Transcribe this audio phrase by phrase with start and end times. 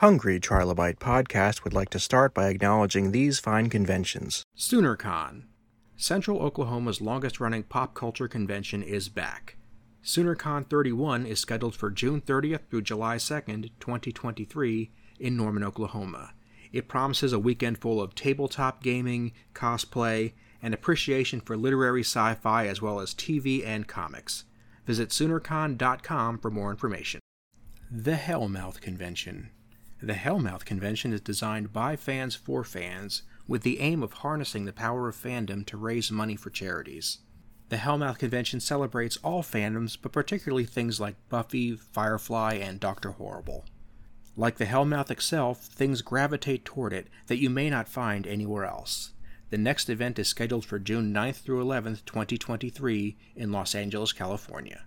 [0.00, 4.42] Hungry Trilobite Podcast would like to start by acknowledging these fine conventions.
[4.54, 5.44] SoonerCon.
[5.96, 9.56] Central Oklahoma's longest running pop culture convention is back.
[10.04, 16.34] SoonerCon 31 is scheduled for June 30th through July 2nd, 2023, in Norman, Oklahoma.
[16.72, 22.66] It promises a weekend full of tabletop gaming, cosplay, and appreciation for literary sci fi
[22.66, 24.44] as well as TV and comics.
[24.84, 27.18] Visit SoonerCon.com for more information.
[27.90, 29.48] The Hellmouth Convention.
[30.06, 34.72] The Hellmouth Convention is designed by fans for fans, with the aim of harnessing the
[34.72, 37.18] power of fandom to raise money for charities.
[37.70, 43.64] The Hellmouth Convention celebrates all fandoms, but particularly things like Buffy, Firefly, and Doctor Horrible.
[44.36, 49.10] Like the Hellmouth itself, things gravitate toward it that you may not find anywhere else.
[49.50, 54.85] The next event is scheduled for June 9th through 11th, 2023, in Los Angeles, California.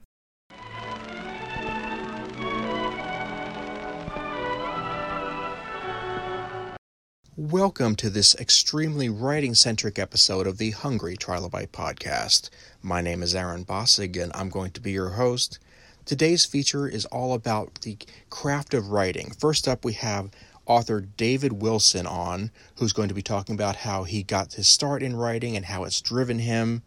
[7.40, 12.50] Welcome to this extremely writing centric episode of the Hungry Trilobite podcast.
[12.82, 15.58] My name is Aaron Bossig and I'm going to be your host.
[16.04, 17.98] Today's feature is all about the
[18.30, 19.32] craft of writing.
[19.32, 20.32] First up, we have
[20.66, 25.02] author David Wilson on, who's going to be talking about how he got his start
[25.02, 26.84] in writing and how it's driven him.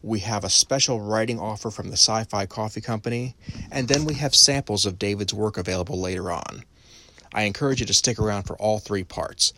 [0.00, 3.34] We have a special writing offer from the Sci Fi Coffee Company,
[3.68, 6.62] and then we have samples of David's work available later on.
[7.34, 9.52] I encourage you to stick around for all three parts.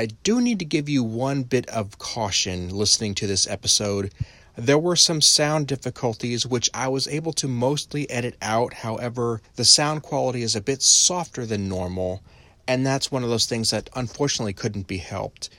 [0.00, 4.14] I do need to give you one bit of caution listening to this episode.
[4.56, 8.72] There were some sound difficulties which I was able to mostly edit out.
[8.72, 12.22] However, the sound quality is a bit softer than normal,
[12.66, 15.50] and that's one of those things that unfortunately couldn't be helped.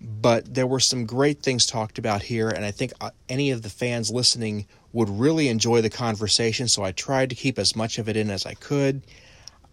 [0.00, 3.62] But there were some great things talked about here, and I think uh, any of
[3.62, 7.98] the fans listening would really enjoy the conversation, so I tried to keep as much
[7.98, 9.02] of it in as I could.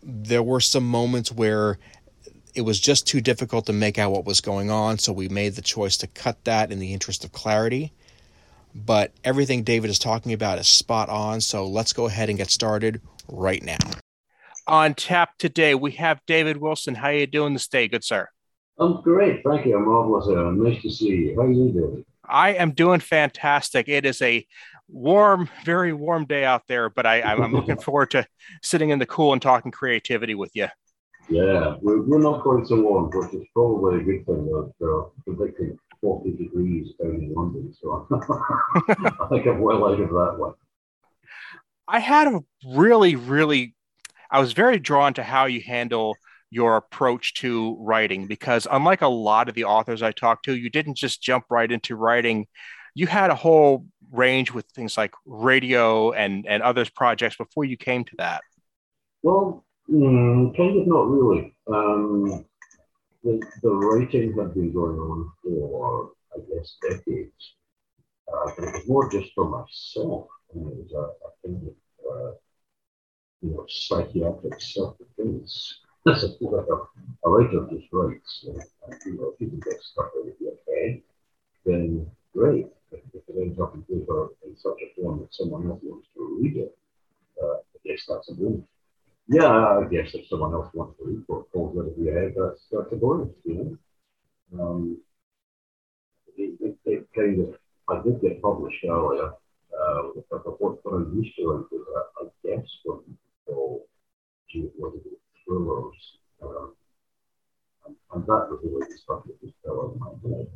[0.02, 1.78] There were some moments where
[2.56, 5.56] it was just too difficult to make out what was going on, so we made
[5.56, 7.92] the choice to cut that in the interest of clarity.
[8.74, 12.50] But everything David is talking about is spot on, so let's go ahead and get
[12.50, 13.78] started right now.
[14.68, 16.96] On tap today, we have David Wilson.
[16.96, 18.28] How are you doing this day, good sir?
[18.80, 19.78] I'm great, thank you.
[19.78, 20.28] I'm marvelous.
[20.28, 21.36] Uh, nice to see you.
[21.36, 22.06] How are you doing?
[22.28, 23.88] I am doing fantastic.
[23.88, 24.46] It is a
[24.88, 28.26] warm, very warm day out there, but I, I'm looking forward to
[28.62, 30.68] sitting in the cool and talking creativity with you.
[31.30, 34.46] Yeah, we're, we're not going so warm, which is probably a good thing.
[34.46, 40.00] That uh, they're predicting 40 degrees down in London, so I think I'm well out
[40.00, 40.54] of that one.
[41.88, 43.76] I had a really, really,
[44.30, 46.16] I was very drawn to how you handle
[46.52, 50.70] your approach to writing because, unlike a lot of the authors I talked to, you
[50.70, 52.48] didn't just jump right into writing.
[52.94, 57.78] You had a whole range with things like radio and and others projects before you
[57.78, 58.42] came to that.
[59.24, 61.56] Well, Mm, kind of not really.
[61.68, 62.46] Um,
[63.24, 67.54] the, the writing had been going on for, I guess, decades.
[68.28, 70.28] Uh, but it was more just for myself.
[70.54, 72.32] And it was a, a kind of, uh,
[73.42, 75.80] you know, psychiatric self-defense.
[76.08, 78.46] a, a writer just writes.
[78.48, 78.62] And,
[79.06, 81.02] you know, if you can get stuff out your head,
[81.66, 82.68] then great.
[82.92, 86.08] If, if it ends up in paper in such a form that someone else wants
[86.16, 86.78] to read it,
[87.42, 88.66] uh, I guess that's a bonus.
[89.28, 92.92] Yeah, I guess if someone else wants to what falls out of your that's, that's
[92.92, 93.80] a bonus, you
[94.54, 94.62] know.
[94.62, 94.98] Um,
[96.38, 97.56] it, it, it, kind of,
[97.90, 102.26] I did get published earlier, uh, but what, what I used to like was, uh,
[102.84, 103.88] what people
[104.50, 105.96] gee, what is it, thrillers.
[106.44, 106.76] Um,
[107.88, 110.48] and, and that was the way the stuff that just fell out of my head.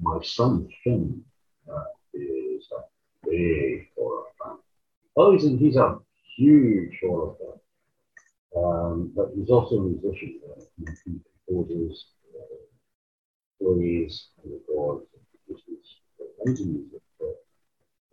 [0.00, 1.24] My son, Finn,
[1.72, 1.84] uh,
[2.14, 4.56] is a big horror fan.
[5.16, 5.98] Oh, he's a, he's a
[6.36, 7.58] huge horror fan.
[8.58, 10.40] Um, but he's also a musician.
[10.50, 10.62] Uh,
[11.04, 12.56] he composes uh,
[13.60, 15.86] plays and records and produces
[16.44, 17.02] kinds of music.
[17.20, 17.36] But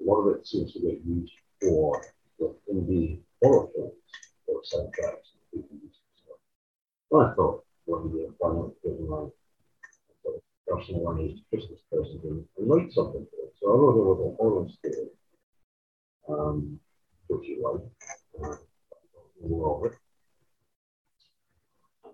[0.02, 2.02] a lot of it seems to get used for
[2.38, 3.94] the indie horror films
[4.48, 5.34] or soundtracks.
[7.10, 9.30] So I thought one day, why not give him a
[10.68, 13.54] personalized Christmas present and, and write something for it.
[13.62, 15.10] So I wrote a little horror story,
[16.30, 16.80] um,
[17.30, 18.52] which you like.
[18.52, 18.58] Uh,
[19.48, 19.98] more of it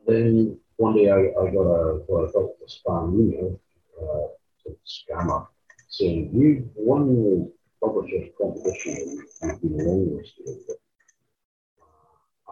[0.08, 3.60] then one day I, I got a what I thought was a spam email,
[4.02, 5.48] uh, scammer,
[5.90, 7.52] saying you won the
[7.82, 10.24] publisher's competition and you've been.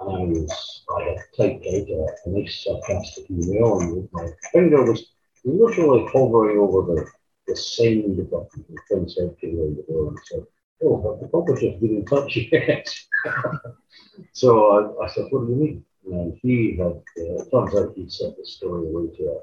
[0.02, 5.12] And I was, I had typed out a, nice sarcastic email, and my finger was
[5.44, 7.06] literally hovering over the,
[7.48, 10.46] the send button, the said to me the door, and said,
[10.82, 12.88] Oh, but the publisher's been in touch yet.
[14.34, 15.86] so I, I said, What do you mean?
[16.06, 19.40] And he had, uh, it sounds like he'd sent the story away to a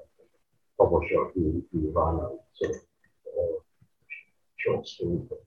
[0.78, 2.18] publisher who, who ran
[2.54, 2.76] sort of
[3.38, 3.58] uh,
[4.56, 5.44] short story publisher.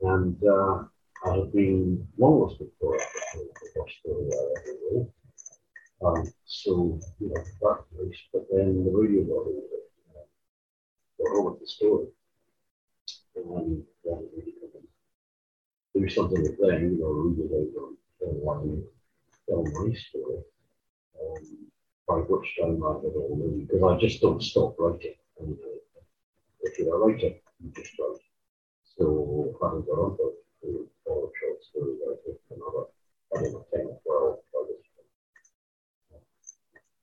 [0.00, 0.84] And uh,
[1.26, 3.02] I had been longlisted for it,
[3.34, 5.12] the first story I ever wrote.
[6.00, 11.36] Um, so, you know, that was, but then the radio got over it, uh, got
[11.36, 12.06] over the story.
[13.34, 14.28] And then
[15.94, 17.88] we do something with them, you know, read it out
[18.46, 18.84] on
[19.48, 20.42] tell my story.
[21.20, 21.68] Um,
[22.06, 25.14] by which time I had all knew, because I just don't stop writing.
[25.40, 26.00] And uh,
[26.60, 28.20] if you're a writer, you just write.
[28.96, 32.86] So having got on to all the short stories, I think another,
[33.36, 34.86] I don't know, 10 or 12 by this.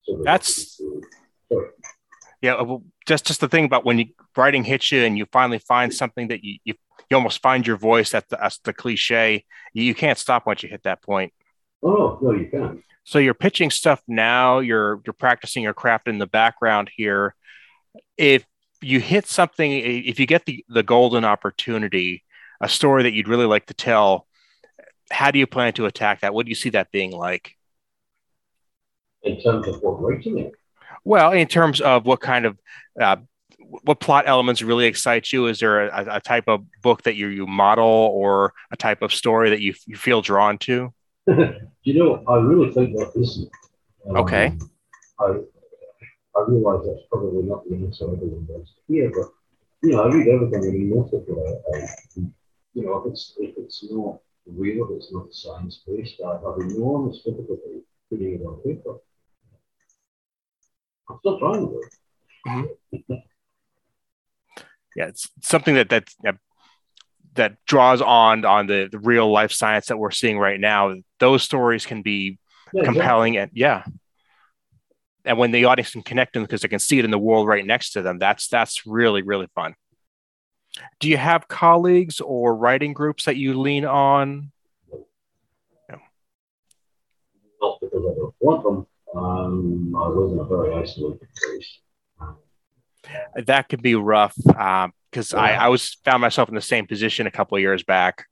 [0.04, 0.82] So That's.
[1.52, 1.70] Sorry.
[2.42, 4.06] Yeah, well, just just the thing about when you
[4.36, 6.76] writing hits you and you finally find something that you you,
[7.10, 8.12] you almost find your voice.
[8.12, 9.46] That's the, that's the cliche.
[9.74, 11.34] You, you can't stop once you hit that point.
[11.86, 12.82] Oh no, you can't.
[13.04, 14.60] So you're pitching stuff now.
[14.60, 17.36] You're you're practicing your craft in the background here.
[18.18, 18.44] If
[18.82, 22.24] you hit something, if you get the the golden opportunity,
[22.60, 24.26] a story that you'd really like to tell,
[25.12, 26.34] how do you plan to attack that?
[26.34, 27.56] What do you see that being like?
[29.22, 30.54] In terms of what writing it.
[31.04, 32.58] Well, in terms of what kind of
[33.00, 33.18] uh,
[33.60, 35.46] what plot elements really excite you?
[35.46, 39.14] Is there a, a, type of book that you you model or a type of
[39.14, 40.92] story that you you feel drawn to?
[41.28, 43.50] You know, I really think that isn't.
[44.08, 44.54] Um, okay.
[45.20, 45.26] I
[46.36, 49.30] I realize that's probably not the answer everyone wants to hear, but
[49.82, 51.64] you know, I read everything I mean, most of it.
[51.74, 52.22] I,
[52.74, 56.60] you know, if it's if it's not real, if it's not science based, I have
[56.60, 58.98] enormous difficulty putting it on paper.
[61.10, 61.82] I'm still trying to.
[62.48, 63.14] Mm-hmm.
[64.96, 66.38] yeah, it's something that that
[67.36, 70.96] that draws on on the, the real life science that we're seeing right now.
[71.20, 72.38] Those stories can be
[72.74, 73.84] yeah, compelling and yeah.
[75.24, 77.48] And when the audience can connect them because they can see it in the world
[77.48, 79.76] right next to them, that's that's really really fun.
[81.00, 84.52] Do you have colleagues or writing groups that you lean on?
[85.90, 86.00] No.
[87.62, 88.88] Not because I don't want them.
[89.16, 91.80] Um, I live in a very isolated place.
[93.36, 95.40] That could be rough because um.
[95.40, 98.26] I, I was found myself in the same position a couple of years back.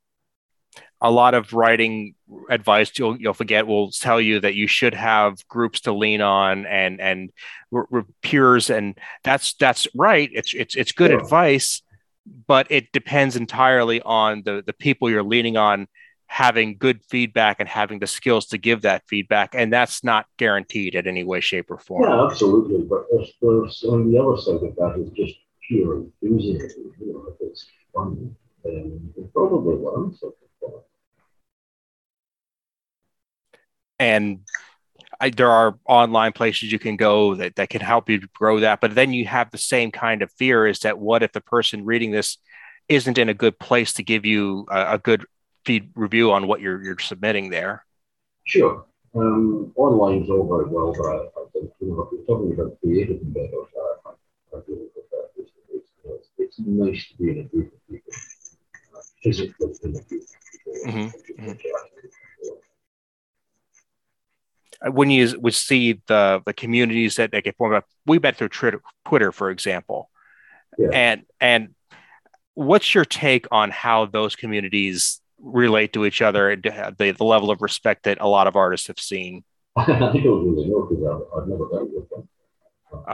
[1.02, 2.16] A lot of writing
[2.50, 6.66] advice you'll you'll forget will tell you that you should have groups to lean on
[6.66, 7.32] and and
[7.74, 10.30] r- r- peers and that's that's right.
[10.34, 11.82] It's it's it's good advice,
[12.48, 15.88] but it depends entirely on the the people you're leaning on
[16.34, 19.54] having good feedback and having the skills to give that feedback.
[19.54, 22.10] And that's not guaranteed in any way, shape, or form.
[22.10, 22.82] Yeah, absolutely.
[22.86, 25.38] But there's, there's on the other side of that is just
[25.68, 26.92] pure enthusiasm.
[27.00, 30.86] You know, if it's fun, then probably learn something from it.
[34.00, 34.40] And
[35.22, 38.82] I, there are online places you can go that, that can help you grow that.
[38.82, 41.86] But then you have the same kind of fear is that what if the person
[41.86, 42.40] reading this
[42.90, 45.28] isn't in a good place to give you a, a good
[45.66, 47.86] feed review on what you're you're submitting there?
[48.46, 48.86] Sure.
[49.16, 52.54] Um, online is all very well, but I, I think you know if you're talking
[52.54, 54.12] about creative endeavors, I, I,
[54.56, 55.88] I really prefer face to face.
[56.04, 58.14] It's, it's nice to be in a group of people,
[58.96, 60.28] uh, physically in a group of people.
[60.88, 61.50] Mm-hmm.
[61.50, 61.58] Mm-hmm.
[64.92, 68.50] When you would see the the communities that they get formed up, we met through
[68.50, 70.10] Twitter, for example,
[70.78, 70.90] yeah.
[70.92, 71.76] and and
[72.56, 77.52] what's your take on how those communities relate to each other and the, the level
[77.52, 79.44] of respect that a lot of artists have seen?
[79.76, 82.30] I don't really know because I've, I've never dealt with them.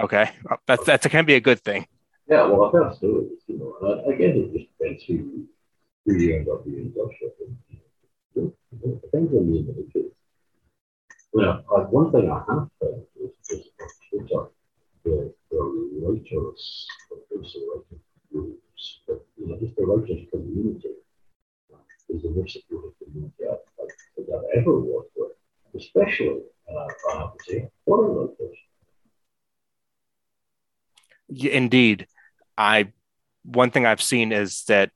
[0.03, 0.29] Okay,
[0.67, 1.87] that's that can be a good thing.
[2.27, 5.47] Yeah, well, I've heard stories, you know, and I, I guess it just depends who,
[6.05, 7.33] who you end up being in touch with.
[8.35, 10.11] it depends on the individual.
[11.31, 14.49] Well, uh, one thing I have found is just on Twitter,
[15.05, 15.57] the, the
[16.03, 17.99] writers, the writing
[18.31, 20.89] groups, but, you know, just the writers community
[22.09, 23.57] is the most supportive community I've,
[24.19, 25.31] I've ever worked with,
[25.75, 28.35] especially, uh, I have to say, foreign.
[31.29, 32.07] Yeah, indeed.
[32.57, 32.91] I
[33.43, 34.91] one thing I've seen is that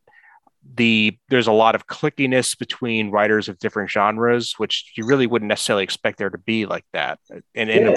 [0.76, 5.50] the there's a lot of clickiness between writers of different genres, which you really wouldn't
[5.50, 7.20] necessarily expect there to be like that.
[7.54, 7.96] And, yeah.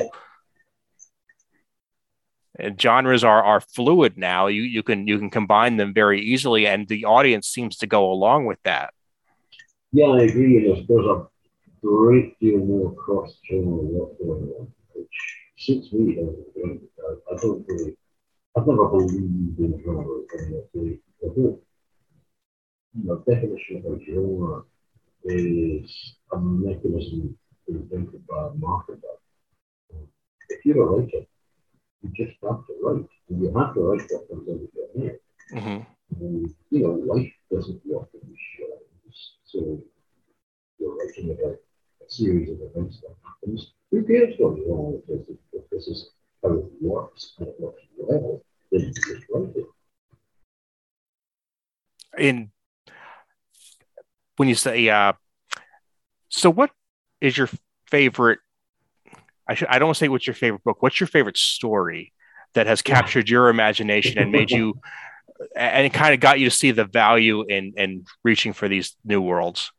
[2.59, 4.49] and genres are are fluid now.
[4.49, 8.11] You you can you can combine them very easily, and the audience seems to go
[8.11, 8.93] along with that.
[9.93, 10.67] Yeah, I agree.
[10.67, 11.27] There's, there's a
[11.83, 15.09] great deal more cross-channel work going on, which
[15.57, 16.19] suits me.
[16.19, 17.97] I, I don't really,
[18.57, 20.21] I've never believed in genre.
[20.39, 21.63] And the, the whole
[23.05, 24.63] know, definition of a genre
[25.25, 27.37] is a mechanism
[27.69, 29.17] invented by a marketer.
[30.49, 31.27] If you're a writer,
[32.03, 33.09] you just have to write.
[33.29, 35.19] And you have to write what comes into your head.
[35.55, 36.25] Mm-hmm.
[36.25, 38.37] And, you know, life doesn't work in
[39.47, 39.81] So
[40.79, 41.57] you're writing about
[42.05, 43.73] a series of events that happens.
[43.91, 45.37] Who cares what you're wrong with this?
[45.53, 46.11] If this is
[46.43, 49.67] how it works and it works well, then you just write it.
[52.19, 52.51] In
[54.37, 55.13] when you say, uh,
[56.29, 56.71] so what
[57.21, 57.49] is your
[57.91, 58.41] favorite?
[59.49, 59.69] I should.
[59.69, 60.83] I don't want to say what's your favorite book.
[60.83, 62.13] What's your favorite story
[62.55, 64.75] that has captured your imagination and made you,
[65.55, 68.97] and it kind of got you to see the value in in reaching for these
[69.05, 69.71] new worlds?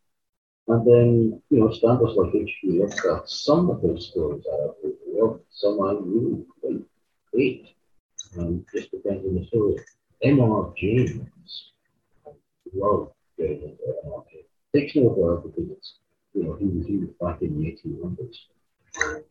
[0.67, 2.79] And then, you know, standards like H.P.
[2.79, 6.83] Lovecraft, some of those stories are really well, some I really quite
[7.33, 7.67] hate.
[8.37, 9.77] Um, just depends on the story.
[10.23, 10.73] M.R.
[10.77, 11.71] James,
[12.73, 14.23] love getting into M.R.
[14.29, 14.45] James.
[14.75, 15.95] Takes me a while because it's,
[16.33, 18.37] you know, he was, was back in the 1800s.
[19.05, 19.23] And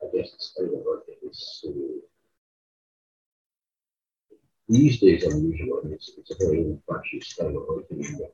[0.00, 1.74] I guess the style of work is so.
[4.68, 8.02] These days, unusual, it's, it's a very old fashioned style of writing.
[8.02, 8.28] You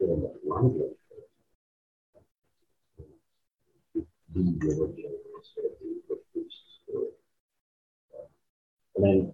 [0.00, 0.96] your of language.
[4.34, 5.70] The instead
[6.08, 7.08] the produced story.
[8.96, 9.32] And then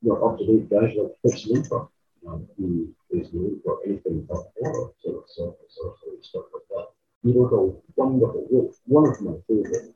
[0.00, 1.88] you're up to date guys like Fritz Leiber,
[2.26, 6.86] um, who is known for anything but horror, so surface sorcery, stuff like that.
[7.22, 9.94] He wrote a wonderful book, one of my favorite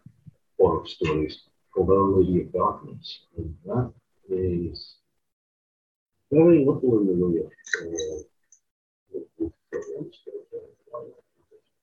[0.59, 1.41] horror stories
[1.83, 3.21] Lady of Darkness.
[3.37, 3.93] And that
[4.31, 4.97] is
[6.33, 7.53] very little in the of
[7.83, 8.21] uh.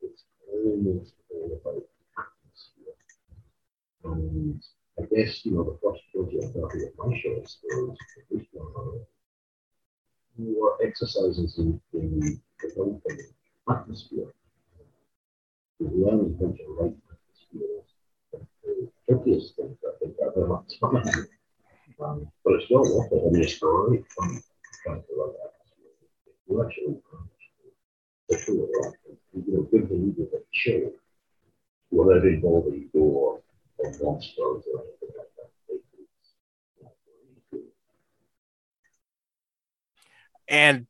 [0.02, 1.84] It's almost all about
[2.18, 2.96] atmosphere.
[4.04, 4.64] And
[5.00, 9.06] I guess, you know, the first project I did my short stories, at least one
[10.38, 13.20] were exercises in, in developing
[13.70, 14.34] atmosphere.
[15.80, 17.84] The learning how to write atmosphere
[19.13, 20.60] 50th things I think I've ever.
[22.03, 23.24] Um, but it's well worth it.
[23.25, 24.41] I mean, it's great fun
[24.84, 25.53] trying to run that.
[26.50, 26.98] You actually,
[28.27, 28.93] for sure, right?
[29.48, 29.63] You're a
[30.51, 30.91] chill
[31.91, 32.20] or or
[34.82, 35.50] anything like that.
[40.48, 40.88] And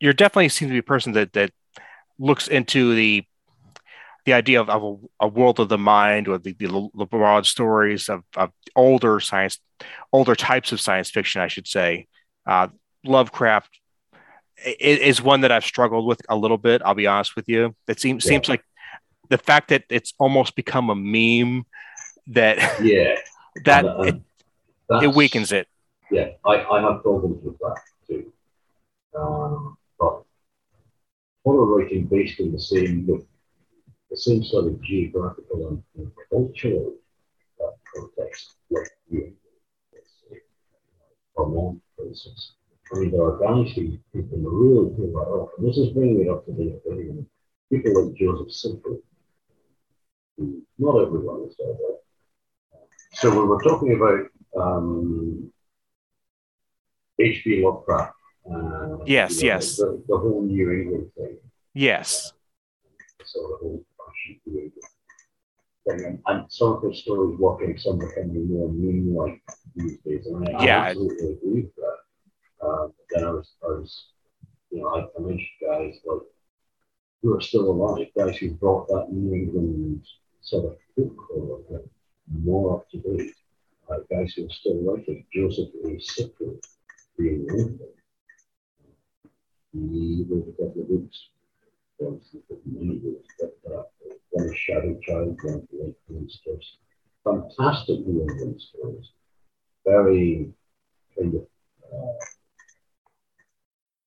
[0.00, 1.52] you're definitely seems to be a person that that
[2.18, 3.24] looks into the
[4.26, 4.82] the idea of, of
[5.20, 9.18] a, a world of the mind or the, the, the broad stories of, of older
[9.20, 9.58] science
[10.12, 12.06] older types of science fiction i should say
[12.46, 12.68] uh,
[13.04, 13.70] lovecraft
[14.80, 17.98] is one that i've struggled with a little bit i'll be honest with you it
[18.00, 18.28] seems Yeah.
[18.30, 18.62] seems like
[19.28, 21.64] the fact that it's almost become a meme
[22.28, 23.16] that Yeah.
[23.64, 24.22] that and-
[24.90, 25.66] it, it weakens it
[26.10, 28.32] Yeah, I, I have problems with that too.
[29.18, 30.22] Um, but
[31.44, 33.04] horror writing based on the same
[34.10, 36.94] the same sort of geographical and, cultural
[37.62, 39.32] uh, context, like say,
[41.36, 42.52] Vermont, for instance.
[42.92, 45.50] I mean, there are guys who, who can really pull that off.
[45.58, 47.26] And this is bringing it up to date again.
[47.70, 48.98] People like Joseph Citro,
[50.36, 51.74] who not everyone is there.
[51.74, 52.02] But,
[53.12, 55.52] so when we're talking about um,
[57.18, 57.62] H.P.
[57.64, 58.14] Lovecraft.
[58.48, 59.76] Uh, Yes, you know, yes.
[59.76, 61.36] The, the whole New England thing.
[61.74, 62.32] yes
[63.24, 63.84] So the whole
[64.26, 64.72] fashioned New England
[65.86, 66.22] thing.
[66.26, 69.42] And, some of his stories working, some of becoming more meme-like
[69.74, 70.26] these days.
[70.26, 70.82] And I, Yeah.
[70.84, 71.98] Absolutely agree with that.
[72.60, 74.06] But then I was, I was,
[74.70, 76.22] you know, I, I mentioned guys like
[77.22, 80.02] who are still alive, guys who brought that New England
[80.42, 81.78] sort of folklore uh,
[82.42, 83.34] more up to date.
[83.88, 85.88] Uh, guys who are still writing, Joseph A.
[85.88, 86.60] Citro
[87.16, 87.88] being one of them.
[89.72, 91.28] He wrote a couple of books.
[91.98, 92.20] Of
[93.72, 93.82] uh,
[94.30, 96.76] one Shadow Child, one of.
[97.24, 99.06] Fantastic New England stories.
[99.84, 100.52] Very
[101.16, 101.46] kind of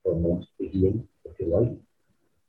[0.05, 0.11] uh,
[0.59, 1.77] idiom, if you like.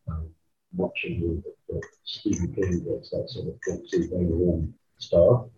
[0.08, 0.28] Um,
[0.76, 5.50] watching the, the Stephen King gets that sort of folksy very warm style.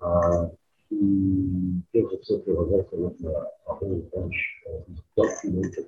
[0.00, 0.46] Uh,
[0.88, 1.82] he
[2.24, 4.36] Citro has also written a, a whole bunch
[4.68, 4.84] of
[5.16, 5.86] documented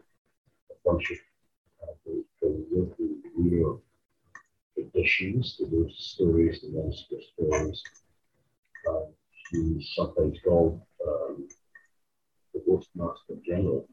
[0.70, 1.18] a bunch of
[2.04, 3.82] the, the local real
[4.78, 7.82] additions to those stories, the monster stories.
[8.88, 9.06] Uh,
[9.50, 11.48] he's sometimes called um,
[12.54, 13.86] the Ghostmaster General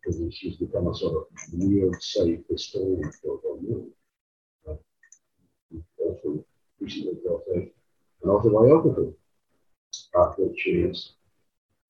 [0.00, 3.88] because he's, he's become a sort of weird side historian for Vermont.
[4.68, 4.74] Uh,
[5.98, 6.44] also
[6.80, 7.64] recently brought out
[8.22, 9.12] an autobiography,
[10.14, 11.12] uh, which is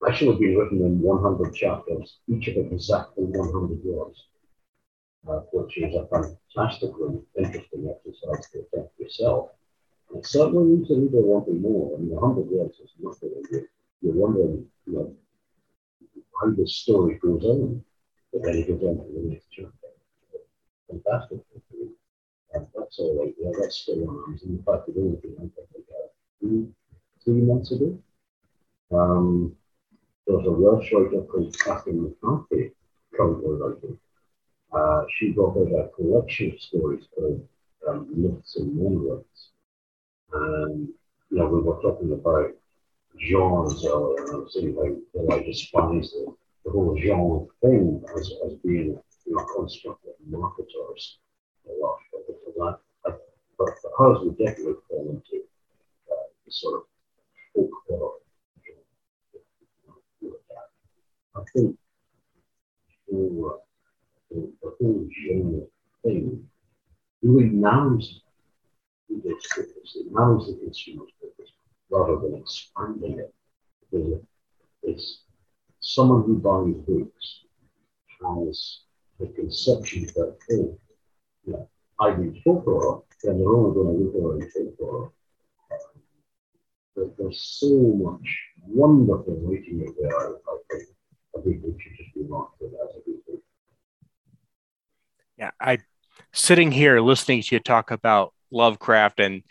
[0.07, 4.25] actually been written in 100 chapters, each of it exactly 100 words.
[5.23, 9.51] Which is a fantastically interesting exercise to attempt yourself.
[10.13, 11.95] And certainly leaves a reader wanting more.
[11.95, 13.31] I mean, 100 words is nothing.
[13.49, 13.61] You're,
[14.01, 15.15] you're wondering, you know,
[16.39, 17.83] how this story goes on.
[18.33, 19.71] But then it goes on to the next chapter.
[20.89, 21.39] Fantastic.
[22.53, 23.33] And that's all right.
[23.39, 24.39] Yeah, that's still on.
[24.43, 26.07] In fact, it only came out like uh,
[26.39, 26.67] three,
[27.23, 27.97] three months ago.
[28.91, 29.55] Um,
[30.27, 32.71] there's a Welsh writer called Catherine McCarthy
[33.15, 33.97] currently writing.
[34.71, 37.45] Uh, she got out a collection of stories called
[37.87, 39.49] um, Mists and Megaliths.
[40.33, 40.87] And,
[41.29, 42.51] you know, we were talking about
[43.19, 48.97] genres I was saying how I despise the, the whole genre thing as, as being,
[49.25, 51.17] you know, construct of marketers.
[51.67, 52.21] A lot of
[52.55, 52.79] that.
[53.57, 55.43] But for hers, we definitely fall into
[56.11, 56.83] uh, the sort of
[57.53, 58.17] folk horror.
[61.35, 61.77] I think
[63.09, 63.59] for
[64.33, 65.61] the, the whole genre
[66.03, 66.47] thing
[67.21, 68.21] really narrows
[69.09, 69.95] its purpose.
[69.95, 71.51] It narrows the consumer's purpose
[71.89, 73.33] rather than expanding it.
[73.91, 74.21] Because
[74.83, 75.23] it's
[75.79, 77.41] someone who buys books
[78.21, 78.79] has
[79.19, 80.79] the conception that, oh,
[81.45, 81.55] yeah,
[81.99, 85.11] I read folklore, then they're only going to look at folklore.
[86.95, 90.89] But there's so much wonderful writing out there, I think.
[91.37, 93.41] I think we should just be marketed as a good book.
[95.37, 95.79] Yeah, I
[96.33, 99.43] sitting here listening to you talk about Lovecraft and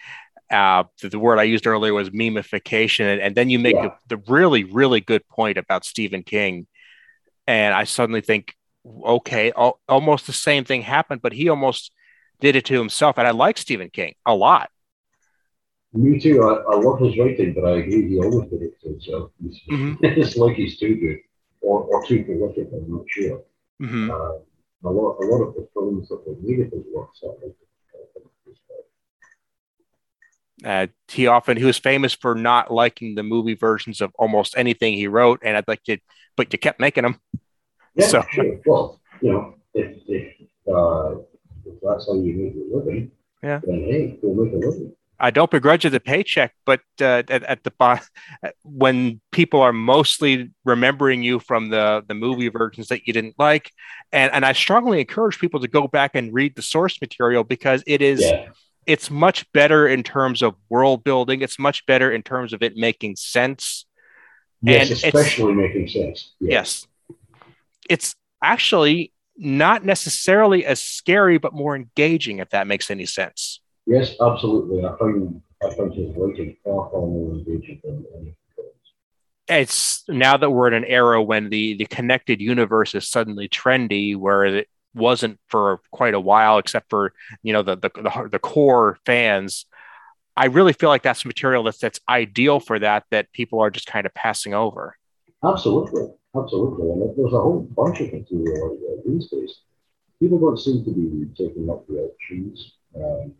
[0.50, 3.90] uh, the, the, word I used earlier was memification, and, and then you make yeah.
[4.08, 6.66] the, the, really, really good point about Stephen King,
[7.46, 11.92] and I suddenly think, okay, al- almost the same thing happened, but he almost
[12.40, 14.70] did it to himself, and I like Stephen King a lot.
[15.92, 16.42] Me too.
[16.42, 19.30] I, I love his writing, but I agree he always did it to himself.
[19.42, 19.94] Mm-hmm.
[20.04, 21.18] it's like he's too good
[21.60, 22.68] or, or too prolific.
[22.72, 23.42] I'm not sure.
[23.82, 24.10] Mm-hmm.
[24.10, 24.38] Uh,
[24.84, 27.34] a lot, a lot of the films that of his works are
[30.64, 34.94] uh, he often he was famous for not liking the movie versions of almost anything
[34.94, 35.98] he wrote, and I'd like to,
[36.36, 37.18] but you kept making them.
[37.94, 38.24] Yeah, so.
[38.30, 38.60] sure.
[38.66, 40.34] Well, you know, if if,
[40.68, 41.16] uh,
[41.64, 43.10] if that's how you make your living,
[43.42, 44.92] yeah, then hey, go make a living.
[45.20, 48.00] I don't begrudge you the paycheck, but uh, at, at the
[48.62, 53.70] when people are mostly remembering you from the the movie versions that you didn't like,
[54.12, 57.82] and and I strongly encourage people to go back and read the source material because
[57.86, 58.20] it is.
[58.22, 58.50] Yeah
[58.86, 61.42] it's much better in terms of world building.
[61.42, 63.86] It's much better in terms of it making sense.
[64.62, 66.32] Yes, and especially making sense.
[66.40, 66.86] Yes.
[67.08, 67.16] yes.
[67.88, 73.60] It's actually not necessarily as scary, but more engaging, if that makes any sense.
[73.90, 74.84] Yes, absolutely.
[74.84, 78.34] I find I find his writing far, far more engaging than anything
[79.48, 84.16] it's now that we're in an era when the the connected universe is suddenly trendy
[84.16, 88.38] where it, wasn't for quite a while, except for you know the the, the, the
[88.38, 89.66] core fans.
[90.36, 93.86] I really feel like that's material that's that's ideal for that that people are just
[93.86, 94.96] kind of passing over.
[95.44, 99.60] Absolutely, absolutely, and there's a whole bunch of material these days.
[100.18, 102.74] People don't seem to be taking up the options.
[102.94, 103.32] Um,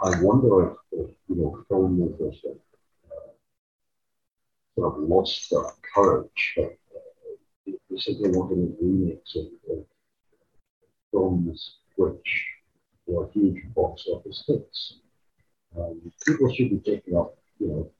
[0.00, 2.56] I wonder if, if you know filmmakers have
[3.10, 3.32] uh,
[4.74, 6.56] sort of lost their courage
[8.04, 9.84] said they wanted a remix of, of
[11.10, 12.46] films which
[13.06, 14.98] were huge box office hits.
[15.76, 17.90] Um, people should be taking up, you know,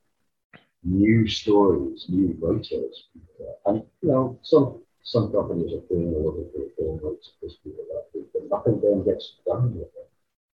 [0.83, 3.09] new stories, new writers,
[3.41, 7.33] uh, and you know, some some companies are paying a little for the film rights
[7.41, 10.11] to people that, but nothing then gets done with it.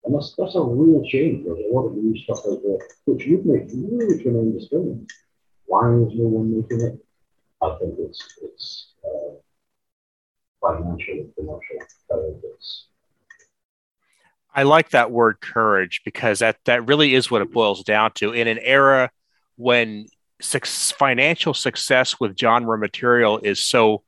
[0.05, 1.45] And that's that's a real change.
[1.45, 5.11] There's a lot of new stuff out there which would make really tremendous films.
[5.67, 7.05] Why is no one making it?
[7.61, 9.35] I think it's it's uh,
[10.61, 11.77] financial and commercial
[12.09, 12.87] benefits.
[14.55, 18.31] I like that word courage because that that really is what it boils down to.
[18.31, 19.11] In an era
[19.57, 20.07] when
[20.41, 24.05] financial success with genre material is so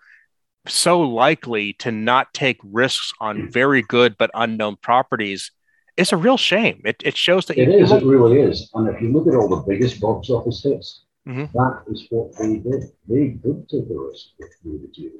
[0.68, 5.50] so likely to not take risks on very good but unknown properties,
[5.96, 6.80] it's a real shame.
[6.84, 7.90] It, it shows that it is.
[7.90, 8.70] It really is.
[8.74, 11.58] And if you look at all the biggest box office hits, Mm-hmm.
[11.58, 12.84] That is what they did.
[13.06, 15.12] They did take a risk with movie TV.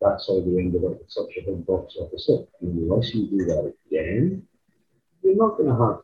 [0.00, 2.48] That's how they ended up with such a big box office hit.
[2.60, 4.46] And unless you do that again,
[5.22, 6.00] you're not going to have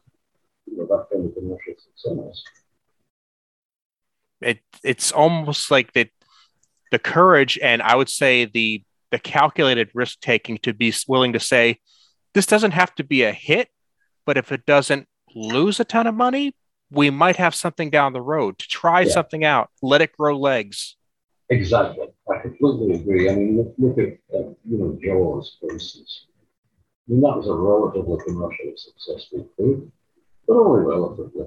[0.66, 2.42] you know, that kind of commercial success.
[4.40, 6.08] It, it's almost like that
[6.92, 11.40] the courage and I would say the the calculated risk taking to be willing to
[11.40, 11.80] say
[12.34, 13.68] this doesn't have to be a hit,
[14.24, 16.54] but if it doesn't lose a ton of money,
[16.90, 19.10] we might have something down the road to try yeah.
[19.10, 20.96] something out, let it grow legs.
[21.50, 22.06] Exactly.
[22.30, 23.28] I completely agree.
[23.28, 26.26] I mean, look, look at uh, you know Jaws, for instance.
[27.08, 29.92] I mean, that was a relatively commercially successful film,
[30.46, 31.46] but only relatively.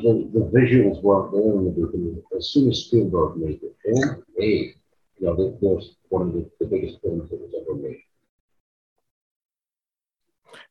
[0.00, 2.22] The, the visuals weren't there in the beginning.
[2.36, 4.74] As soon as Spielberg made the film, hey,
[5.18, 8.02] you know, there's one of the, the biggest films that was ever made.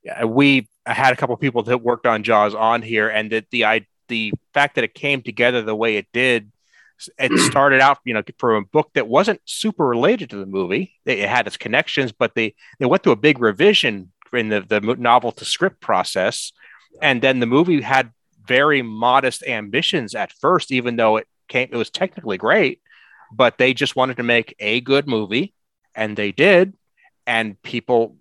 [0.04, 3.66] Yeah, we had a couple people that worked on Jaws on here, and that the
[3.66, 6.52] I, the fact that it came together the way it did,
[7.18, 10.94] it started out, you know, from a book that wasn't super related to the movie.
[11.06, 14.80] It had its connections, but they they went through a big revision in the the
[14.82, 16.52] novel to script process,
[17.02, 18.12] and then the movie had
[18.46, 22.82] very modest ambitions at first, even though it came it was technically great,
[23.32, 25.54] but they just wanted to make a good movie,
[25.96, 26.74] and they did,
[27.28, 28.18] and people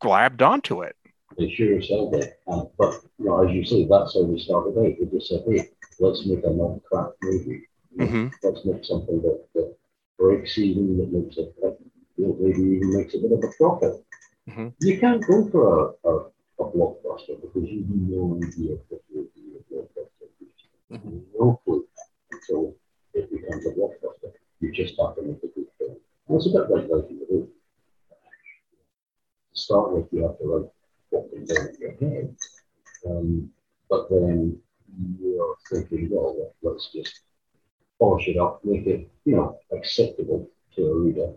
[0.00, 0.96] grabbed onto it.
[1.38, 2.32] They sure did.
[2.46, 4.96] Um, but you know, as you see, that's how we started out.
[5.00, 7.68] We just said, hey, let's make a non-crap movie.
[7.98, 8.28] Mm-hmm.
[8.42, 9.74] Let's make something that, that
[10.18, 11.54] breaks even, that makes it,
[12.18, 14.04] know, maybe even makes a bit of a profit.
[14.48, 14.68] Mm-hmm.
[14.80, 16.16] You can't go for a, a,
[16.60, 19.29] a blockbuster because you have no idea what a blockbuster.
[20.90, 21.18] Mm-hmm.
[21.38, 21.86] No clue
[22.32, 22.74] until
[23.14, 24.32] it becomes a blockbuster.
[24.60, 25.96] You just have to make a good film.
[26.28, 27.48] And it's a bit like writing the book.
[29.52, 30.70] To start with, you have to write
[31.10, 32.36] what comes out of your head.
[33.06, 33.50] Um,
[33.88, 34.58] but then
[35.20, 37.20] you're thinking, well, let's just
[37.98, 41.32] polish it up, make it, you know, acceptable to a reader.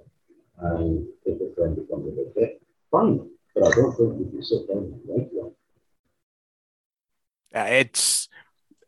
[0.59, 2.61] And if it then becomes a bit hit,
[2.91, 3.29] fine.
[3.53, 5.51] But I don't think you can sit down and write one.
[7.53, 8.22] Uh, it's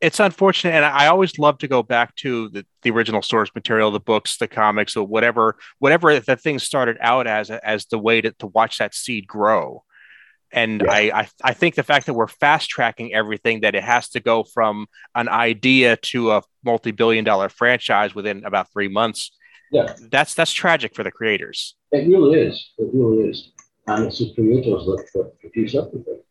[0.06, 3.90] it's unfortunate, and I always love to go back to the, the original source material,
[3.90, 8.22] the books, the comics, or whatever, whatever the thing started out as as the way
[8.22, 9.84] to, to watch that seed grow.
[10.52, 10.92] And yeah.
[10.92, 14.20] I, I, I think the fact that we're fast tracking everything, that it has to
[14.20, 19.32] go from an idea to a multi billion dollar franchise within about three months.
[19.72, 21.76] Yeah, that's that's tragic for the creators.
[21.92, 22.74] It really is.
[22.78, 23.52] It really is,
[23.88, 26.22] and it's the creators that, that produce everything.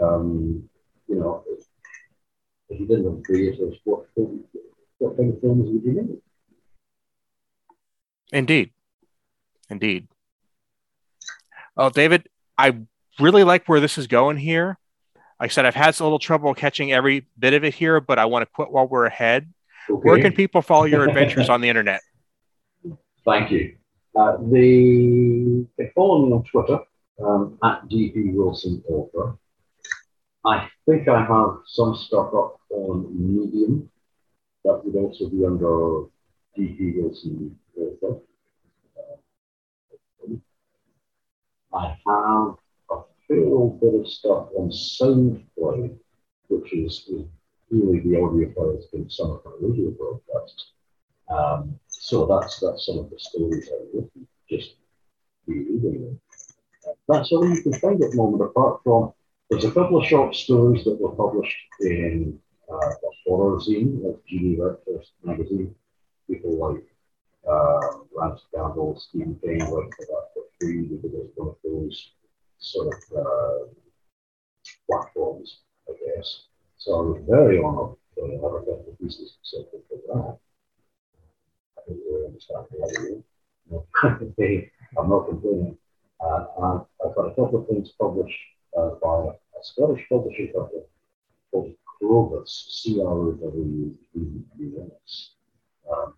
[0.00, 0.68] Um,
[1.08, 1.42] you know,
[2.72, 4.06] if you didn't have creators, what
[4.98, 6.18] what kind of films would you make?
[8.32, 8.70] Indeed,
[9.68, 10.08] indeed.
[11.76, 12.78] Oh, David, I
[13.20, 14.78] really like where this is going here.
[15.40, 18.18] Like I said, I've had a little trouble catching every bit of it here, but
[18.18, 19.52] I want to quit while we're ahead.
[19.90, 20.00] Okay.
[20.08, 22.00] Where can people follow your adventures on the internet?
[23.24, 23.76] Thank you.
[24.14, 26.78] Uh, the they follow me on Twitter
[27.24, 29.38] um, at DP Wilson Author.
[30.44, 33.88] I think I have some stuff up on Medium
[34.64, 36.06] that would also be under
[36.58, 38.20] DP Wilson Author.
[41.74, 42.56] I have
[42.90, 45.96] a fair bit of stuff on SoundCloud,
[46.48, 47.08] which is,
[47.70, 50.72] really the audio files from some of our radio broadcasts.
[51.30, 54.74] Um, so that's that's some of the stories I've written, just
[55.46, 56.20] rereading them.
[57.08, 59.14] That's all you can find at the moment, apart from
[59.52, 62.38] there's a couple of short stories that were published in
[62.72, 62.90] uh,
[63.26, 65.74] horror zine, like Jeani Rector's magazine.
[66.26, 66.82] People like
[67.46, 72.12] uh, Lance Campbell, Stephen King, like that for free because it's one of those
[72.58, 73.66] sort of uh,
[74.88, 76.44] platforms, I guess.
[76.78, 80.38] So I was very honored to have a couple of pieces accepted for that.
[81.76, 84.68] I don't really understand the idea.
[84.98, 85.76] I'm not complaining.
[86.24, 88.38] Uh, I've got a couple of things published
[88.78, 90.82] uh, by Scottish publishing company
[91.50, 91.74] called
[92.48, 93.54] C-R-O-W-B-U-S.
[95.90, 96.14] Um,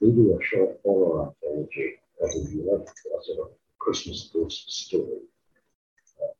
[0.00, 2.78] they do a short horror anthology every year, a
[3.22, 5.20] sort of Christmas ghost story.
[6.20, 6.34] Uh,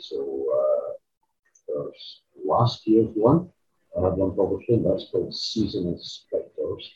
[0.00, 0.18] so
[0.58, 1.84] uh,
[2.44, 3.48] last year's one.
[3.96, 6.90] I had one published in, that's called Seasonal Spectres,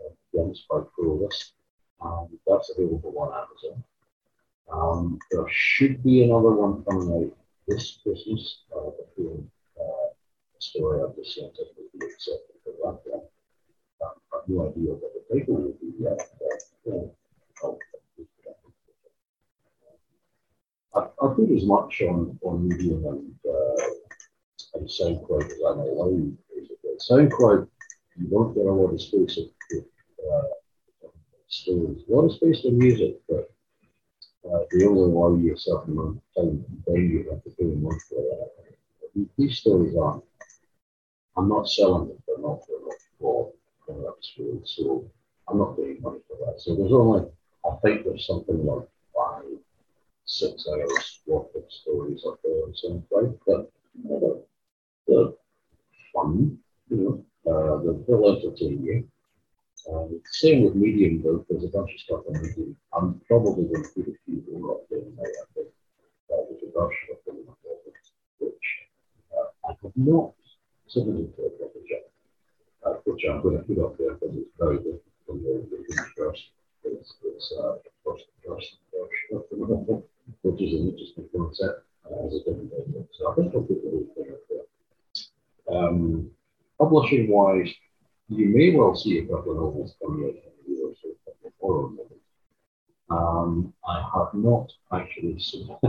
[0.00, 1.52] uh, against by Crowvus.
[2.00, 3.84] Um, that's available on Amazon.
[4.72, 7.36] Um, there should be another one coming out
[7.68, 10.08] this Christmas, uh, between uh,
[10.58, 13.22] story sent it will be accepted for that one.
[14.02, 16.18] Um, I no idea what the title will be but
[16.86, 17.10] you
[17.62, 17.78] I'll,
[20.94, 23.84] I, I put as much on, on Medium and, uh,
[24.74, 26.96] and SoundCloud as I'm allowed, basically.
[27.10, 27.68] SoundCloud,
[28.16, 29.44] you don't get a lot of space of,
[29.78, 30.48] uh,
[31.48, 33.50] stories, a lot of space for music, but
[34.46, 37.64] uh, they only allow you a certain amount of time, then you have to pay
[37.64, 38.18] monthly.
[38.18, 40.24] Uh, these stories aren't,
[41.36, 43.52] I'm not selling them, they're not, they're not for
[44.20, 45.04] school, so
[45.48, 46.60] I'm not paying money for that.
[46.60, 47.26] So there's only,
[47.64, 49.44] I think there's something like five
[50.24, 53.70] six hours worth of stories up there on some point, but
[54.12, 54.34] uh,
[55.06, 55.32] they're
[56.12, 56.58] fun,
[56.90, 59.08] you know, uh, they're, they'll entertain.
[59.86, 62.76] Um, same with Medium though, there's a bunch of stuff on Medium.
[62.92, 65.68] I'm probably going to put a few more up there tonight, I think.
[66.30, 67.36] Uh, there's a bunch of them,
[68.40, 68.68] which
[69.32, 70.32] uh, I have not
[70.88, 72.04] submitted to a proper check,
[72.84, 76.06] uh, which I'm going to put up there because it's very different from the, the
[76.16, 76.42] first.
[76.84, 79.16] It's, it's uh, first, first, first,
[80.42, 83.04] which is an interesting concept uh, as a different idea.
[83.12, 85.76] So I think I'll put the whole thing up there.
[85.76, 86.30] Um,
[86.78, 87.68] publishing wise,
[88.28, 91.50] you may well see a couple of novels coming out in the or so, a
[91.60, 92.12] horror novels.
[93.10, 95.38] Um, I have not actually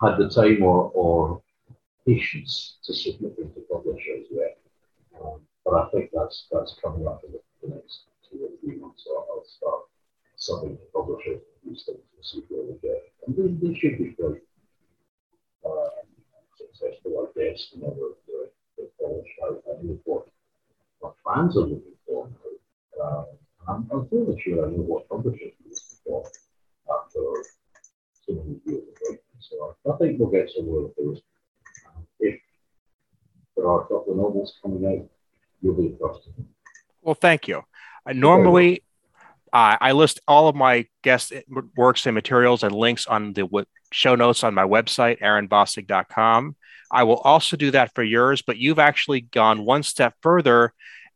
[0.00, 1.42] had the time or, or
[2.06, 4.58] patience to submit them to publishers yet.
[5.20, 9.02] Um, but I think that's that's coming up in the, next two or three months.
[9.04, 9.82] So I'll start
[10.36, 13.10] something to publishers these things and see where we get.
[13.26, 14.42] And they, they should be quite
[15.66, 15.88] uh,
[16.56, 19.34] successful, I guess, whenever they're, they're polished.
[19.42, 20.35] I,
[21.00, 22.28] what fans are looking for.
[23.02, 23.24] Uh,
[23.68, 26.24] I'm, I'm fairly sure I know what publishers are looking for
[26.94, 27.20] after
[28.26, 29.18] so many years of.
[29.40, 31.20] So I, think we'll get somewhere with those.
[31.86, 32.40] Uh, if
[33.56, 35.08] there are a couple of novels coming out,
[35.62, 36.28] you'll be the first.
[37.02, 37.62] Well, thank you.
[38.04, 38.82] Uh, normally,
[39.52, 41.32] uh, I list all of my guest
[41.76, 46.56] works and materials and links on the w- show notes on my website, aaronbossig.com.
[46.90, 50.72] I will also do that for yours, but you've actually gone one step further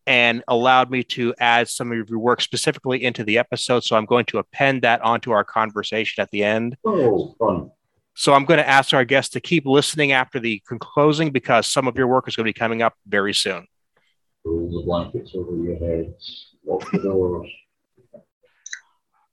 [0.06, 3.84] and allowed me to add some of your work specifically into the episode.
[3.84, 6.76] So I'm going to append that onto our conversation at the end.
[6.84, 7.70] Oh, fun.
[8.14, 11.86] So I'm going to ask our guests to keep listening after the closing because some
[11.86, 13.66] of your work is going to be coming up very soon.
[14.44, 17.48] The blankets over your heads, lock the doors.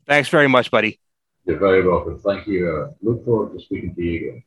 [0.06, 1.00] Thanks very much, buddy.
[1.46, 2.20] You're very welcome.
[2.20, 2.70] Thank you.
[2.70, 4.44] Uh, look forward to speaking to you again.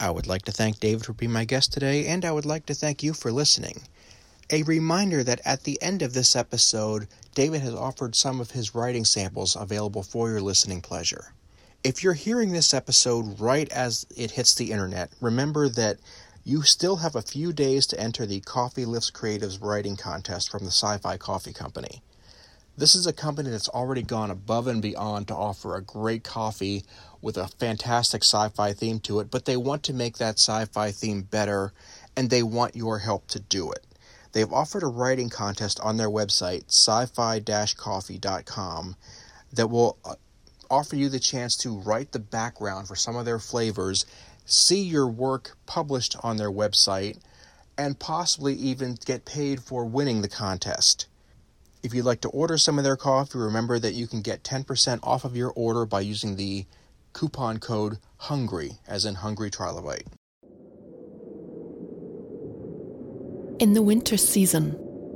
[0.00, 2.64] I would like to thank David for being my guest today, and I would like
[2.66, 3.82] to thank you for listening.
[4.48, 8.74] A reminder that at the end of this episode, David has offered some of his
[8.74, 11.34] writing samples available for your listening pleasure.
[11.84, 15.98] If you're hearing this episode right as it hits the internet, remember that
[16.44, 20.64] you still have a few days to enter the Coffee Lifts Creatives writing contest from
[20.64, 22.02] the Sci Fi Coffee Company.
[22.78, 26.84] This is a company that's already gone above and beyond to offer a great coffee
[27.22, 30.64] with a fantastic sci fi theme to it, but they want to make that sci
[30.66, 31.72] fi theme better
[32.16, 33.86] and they want your help to do it.
[34.32, 37.40] They've offered a writing contest on their website, sci fi
[37.76, 38.96] coffee.com,
[39.52, 40.14] that will uh,
[40.70, 44.06] offer you the chance to write the background for some of their flavors,
[44.46, 47.18] see your work published on their website,
[47.76, 51.06] and possibly even get paid for winning the contest.
[51.82, 55.00] If you'd like to order some of their coffee, remember that you can get 10%
[55.02, 56.66] off of your order by using the
[57.12, 60.06] coupon code HUNGRY, as in Hungry Trilobite.
[63.60, 64.72] In the winter season,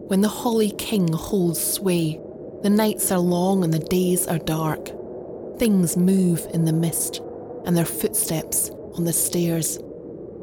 [0.09, 2.21] when the Holly King holds sway,
[2.63, 4.91] the nights are long and the days are dark.
[5.59, 7.23] Things move in the mist,
[7.65, 9.79] and their footsteps on the stairs.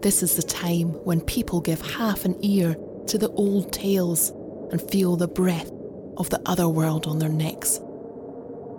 [0.01, 2.75] This is the time when people give half an ear
[3.07, 4.31] to the old tales
[4.71, 5.71] and feel the breath
[6.17, 7.79] of the other world on their necks.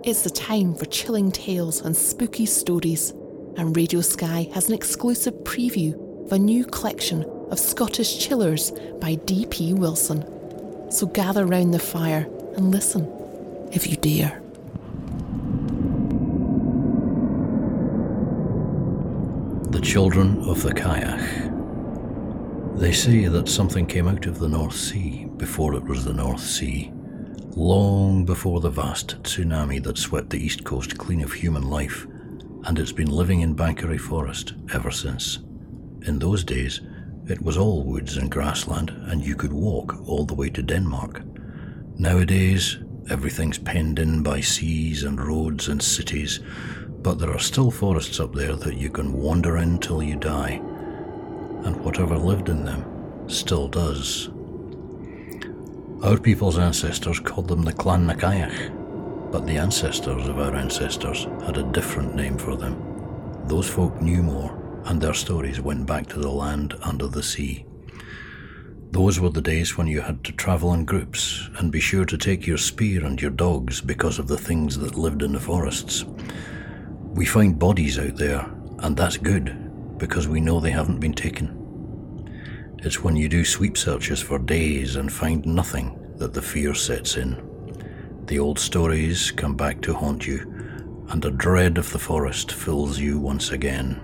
[0.05, 3.11] It's the time for chilling tales and spooky stories,
[3.55, 9.15] and Radio Sky has an exclusive preview of a new collection of Scottish chillers by
[9.15, 9.75] D.P.
[9.75, 10.25] Wilson.
[10.91, 13.07] So gather round the fire and listen,
[13.71, 14.41] if you dare.
[19.71, 21.21] The Children of the Kayak.
[22.77, 26.41] They say that something came out of the North Sea before it was the North
[26.41, 26.91] Sea,
[27.55, 32.07] long before the vast tsunami that swept the east coast clean of human life,
[32.65, 35.37] and it's been living in Bankery Forest ever since.
[36.05, 36.81] In those days,
[37.27, 41.21] it was all woods and grassland, and you could walk all the way to Denmark.
[41.97, 46.39] Nowadays, everything's penned in by seas and roads and cities,
[47.03, 50.59] but there are still forests up there that you can wander in till you die,
[51.65, 54.29] and whatever lived in them still does.
[56.03, 61.55] Our people's ancestors called them the Clan Nakayach, but the ancestors of our ancestors had
[61.55, 62.75] a different name for them.
[63.45, 67.65] Those folk knew more, and their stories went back to the land under the sea.
[68.91, 72.17] Those were the days when you had to travel in groups and be sure to
[72.17, 76.03] take your spear and your dogs because of the things that lived in the forests.
[77.13, 78.45] We find bodies out there,
[78.79, 81.62] and that's good because we know they haven't been taken.
[82.85, 87.15] It's when you do sweep searches for days and find nothing that the fear sets
[87.15, 87.41] in.
[88.25, 90.39] The old stories come back to haunt you,
[91.07, 94.01] and a dread of the forest fills you once again.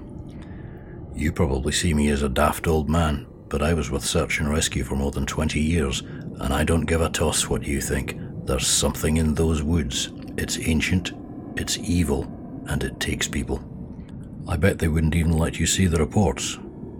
[1.13, 4.49] You probably see me as a daft old man, but I was with search and
[4.49, 5.99] rescue for more than 20 years,
[6.39, 8.17] and I don't give a toss what you think.
[8.45, 10.09] There's something in those woods.
[10.37, 11.11] It's ancient,
[11.57, 12.31] it's evil,
[12.67, 13.61] and it takes people.
[14.47, 16.57] I bet they wouldn't even let you see the reports.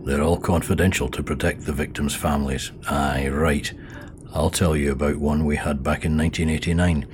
[0.10, 2.72] They're all confidential to protect the victims' families.
[2.90, 3.72] Aye, right.
[4.34, 7.06] I'll tell you about one we had back in 1989.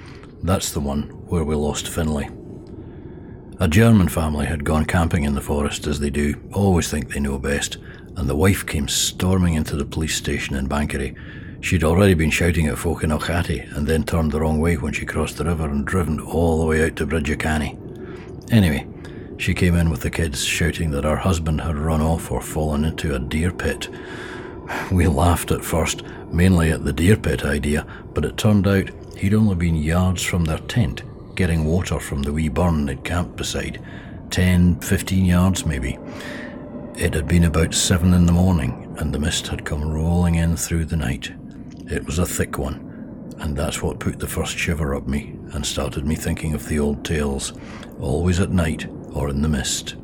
[0.42, 2.30] That's the one where we lost Finlay.
[3.60, 7.20] A German family had gone camping in the forest as they do, always think they
[7.20, 7.76] know best,
[8.16, 11.18] and the wife came storming into the police station in Banchory.
[11.60, 14.94] She'd already been shouting at folk in Auchattie and then turned the wrong way when
[14.94, 17.78] she crossed the river and driven all the way out to Bridgecany.
[18.54, 18.88] Anyway,
[19.38, 22.86] she came in with the kids shouting that her husband had run off or fallen
[22.86, 23.90] into a deer pit.
[24.92, 29.34] We laughed at first, mainly at the deer pit idea, but it turned out he'd
[29.34, 31.04] only been yards from their tent,
[31.36, 33.82] getting water from the wee burn they'd camped beside.
[34.32, 36.00] Ten, fifteen yards maybe.
[36.98, 40.56] It had been about seven in the morning, and the mist had come rolling in
[40.56, 41.32] through the night.
[41.92, 45.66] It was a thick one, and that's what put the first shiver up me and
[45.66, 47.54] started me thinking of the old tales,
[48.00, 49.96] always at night or in the mist.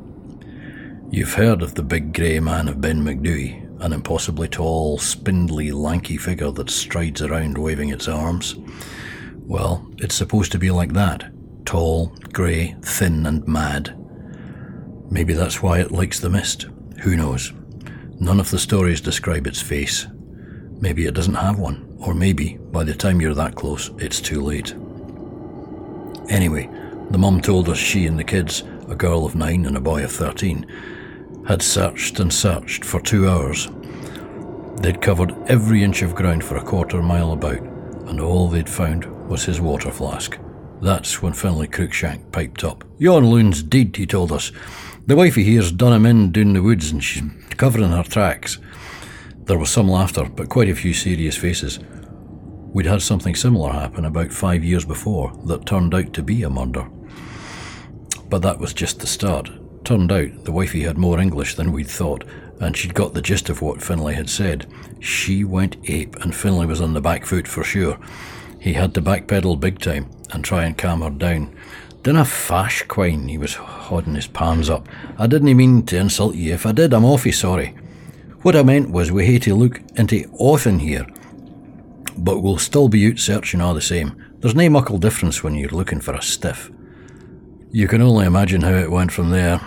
[1.10, 6.16] You've heard of the big grey man of Ben Macdui, an impossibly tall, spindly, lanky
[6.16, 8.56] figure that strides around waving its arms.
[9.44, 11.30] Well, it's supposed to be like that
[11.64, 13.96] tall, grey, thin, and mad.
[15.10, 16.66] Maybe that's why it likes the mist.
[17.02, 17.52] Who knows?
[18.18, 20.06] None of the stories describe its face.
[20.80, 24.40] Maybe it doesn't have one, or maybe, by the time you're that close, it's too
[24.40, 24.74] late.
[26.28, 26.68] Anyway,
[27.10, 30.04] the mum told us she and the kids, a girl of nine and a boy
[30.04, 30.66] of thirteen,
[31.48, 33.68] had searched and searched for two hours.
[34.80, 37.62] They'd covered every inch of ground for a quarter mile about,
[38.06, 40.38] and all they'd found was his water flask.
[40.82, 42.84] That's when Finlay Cruikshank piped up.
[42.98, 44.52] Yon loon's dead, he told us.
[45.06, 47.22] The wifey here's done him in down the woods and she's
[47.56, 48.58] covering her tracks.
[49.44, 51.80] There was some laughter, but quite a few serious faces.
[52.72, 56.50] We'd had something similar happen about five years before that turned out to be a
[56.50, 56.88] murder.
[58.32, 59.50] But that was just the start.
[59.84, 62.24] Turned out the wifey had more English than we'd thought,
[62.60, 64.66] and she'd got the gist of what Finlay had said.
[65.00, 67.98] She went ape, and Finlay was on the back foot for sure.
[68.58, 71.54] He had to backpedal big time and try and calm her down.
[72.02, 74.88] Dinna fash, Quine, he was holding his palms up.
[75.18, 76.52] I didn't mean to insult ye.
[76.52, 77.76] If I did, I'm awfully sorry.
[78.40, 81.06] What I meant was we hae to look into often here,
[82.16, 84.24] but we'll still be out searching all the same.
[84.38, 86.70] There's nae muckle difference when you're looking for a stiff.
[87.74, 89.58] You can only imagine how it went from there,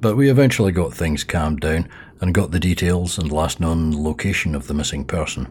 [0.00, 1.90] but we eventually got things calmed down
[2.22, 5.48] and got the details and last known location of the missing person.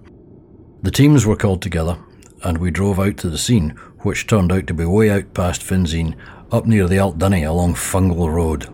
[0.81, 1.99] The teams were called together,
[2.43, 5.61] and we drove out to the scene, which turned out to be way out past
[5.61, 6.15] Finzean,
[6.51, 8.67] up near the Altdunny along Fungle Road.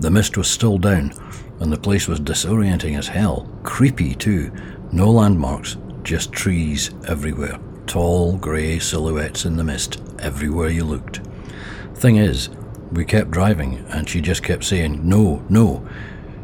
[0.00, 1.12] The mist was still down,
[1.60, 3.46] and the place was disorienting as hell.
[3.62, 4.50] Creepy, too.
[4.90, 7.58] No landmarks, just trees everywhere.
[7.86, 11.20] Tall, grey silhouettes in the mist everywhere you looked.
[11.96, 12.50] Thing is,
[12.92, 15.88] we kept driving, and she just kept saying, No, no.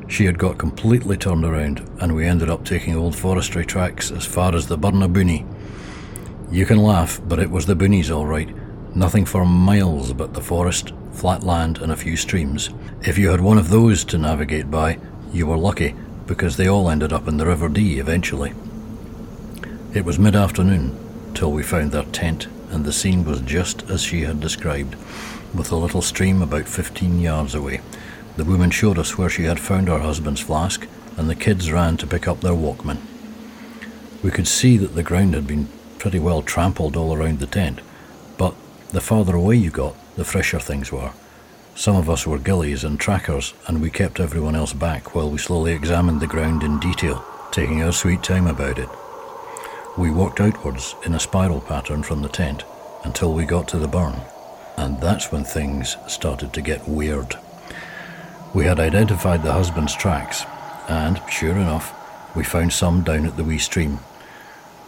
[0.09, 4.25] She had got completely turned around, and we ended up taking old forestry tracks as
[4.25, 5.47] far as the Burnabooney.
[6.51, 8.49] You can laugh, but it was the boonies all right.
[8.97, 12.71] Nothing for miles but the forest, flat land, and a few streams.
[13.03, 14.99] If you had one of those to navigate by,
[15.35, 15.95] you were lucky,
[16.27, 18.55] because they all ended up in the River Dee eventually.
[19.93, 20.99] It was mid afternoon
[21.35, 24.97] till we found their tent, and the scene was just as she had described,
[25.55, 27.81] with a little stream about fifteen yards away.
[28.37, 30.87] The woman showed us where she had found her husband's flask,
[31.17, 32.99] and the kids ran to pick up their Walkman.
[34.23, 37.81] We could see that the ground had been pretty well trampled all around the tent,
[38.39, 38.55] but
[38.91, 41.13] the farther away you got, the fresher things were.
[41.75, 45.39] Some of us were gillies and trackers, and we kept everyone else back while we
[45.39, 48.89] slowly examined the ground in detail, taking our sweet time about it.
[49.97, 52.65] We walked outwards in a spiral pattern from the tent
[53.05, 54.21] until we got to the burn,
[54.77, 57.37] and that's when things started to get weird.
[58.55, 60.45] We had identified the husband's tracks,
[60.89, 61.95] and, sure enough,
[62.37, 64.01] we found some down at the wee stream.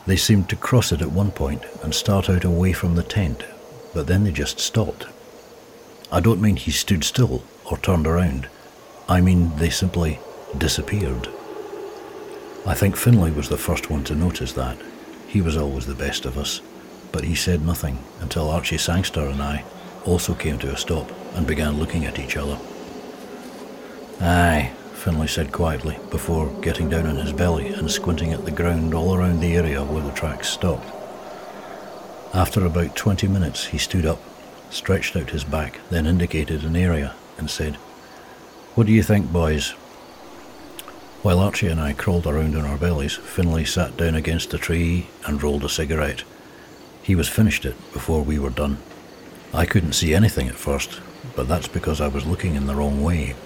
[0.07, 3.43] They seemed to cross it at one point and start out away from the tent,
[3.95, 5.07] but then they just stopped.
[6.13, 8.49] I don't mean he stood still or turned around.
[9.09, 10.19] I mean they simply
[10.57, 11.29] disappeared.
[12.67, 14.79] I think Finlay was the first one to notice that.
[15.27, 16.61] He was always the best of us,
[17.15, 19.63] but he said nothing until Archie Sangster and I
[20.05, 22.59] also came to a stop and began looking at each other.
[24.21, 28.95] Aye, Finlay said quietly before getting down on his belly and squinting at the ground
[28.95, 30.93] all around the area where the tracks stopped.
[32.35, 34.21] After about twenty minutes, he stood up,
[34.71, 37.77] stretched out his back, then indicated an area and said,
[38.75, 39.71] What do you think, boys?
[41.23, 45.07] While Archie and I crawled around on our bellies, Finlay sat down against a tree
[45.25, 46.25] and rolled a cigarette.
[47.05, 48.79] He was finished it before we were done.
[49.53, 51.03] I couldn't see anything at first,
[51.37, 53.37] but that's because I was looking in the wrong way.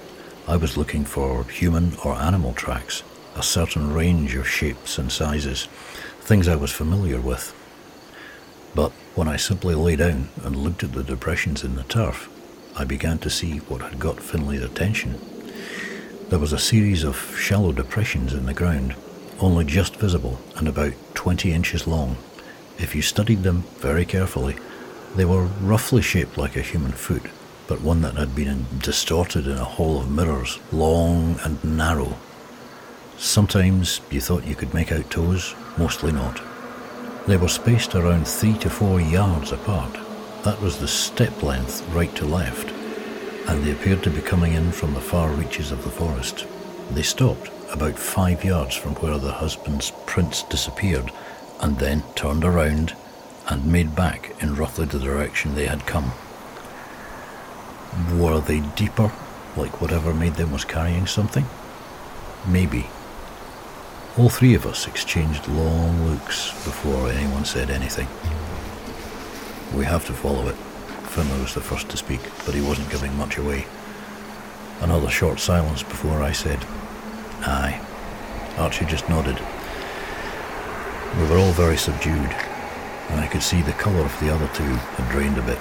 [0.46, 3.02] I was looking for human or animal tracks,
[3.34, 5.66] a certain range of shapes and sizes,
[6.20, 7.52] things I was familiar with.
[8.76, 12.30] But when I simply lay down and looked at the depressions in the turf,
[12.76, 15.20] I began to see what had got Finlay's attention.
[16.28, 18.94] There was a series of shallow depressions in the ground,
[19.40, 22.18] only just visible and about 20 inches long.
[22.79, 24.57] If you studied them very carefully,
[25.16, 27.24] they were roughly shaped like a human foot,
[27.66, 32.16] but one that had been distorted in a hall of mirrors, long and narrow.
[33.16, 36.41] Sometimes you thought you could make out toes, mostly not.
[37.26, 39.99] They were spaced around three to four yards apart.
[40.45, 42.70] That was the step length right to left,
[43.49, 46.47] and they appeared to be coming in from the far reaches of the forest.
[46.93, 51.11] They stopped about five yards from where the husband's prints disappeared,
[51.61, 52.94] and then turned around
[53.48, 56.12] and made back in roughly the direction they had come.
[58.18, 59.11] Were they deeper,
[59.56, 61.46] like whatever made them was carrying something?
[62.46, 62.88] Maybe.
[64.16, 68.09] All three of us exchanged long looks before anyone said anything.
[69.76, 70.56] We have to follow it.
[71.09, 73.66] Finlay was the first to speak, but he wasn't giving much away.
[74.80, 76.64] Another short silence before I said,
[77.40, 77.80] Aye.
[78.56, 79.40] Archie just nodded.
[81.16, 82.30] We were all very subdued,
[83.09, 85.61] and I could see the colour of the other two had drained a bit.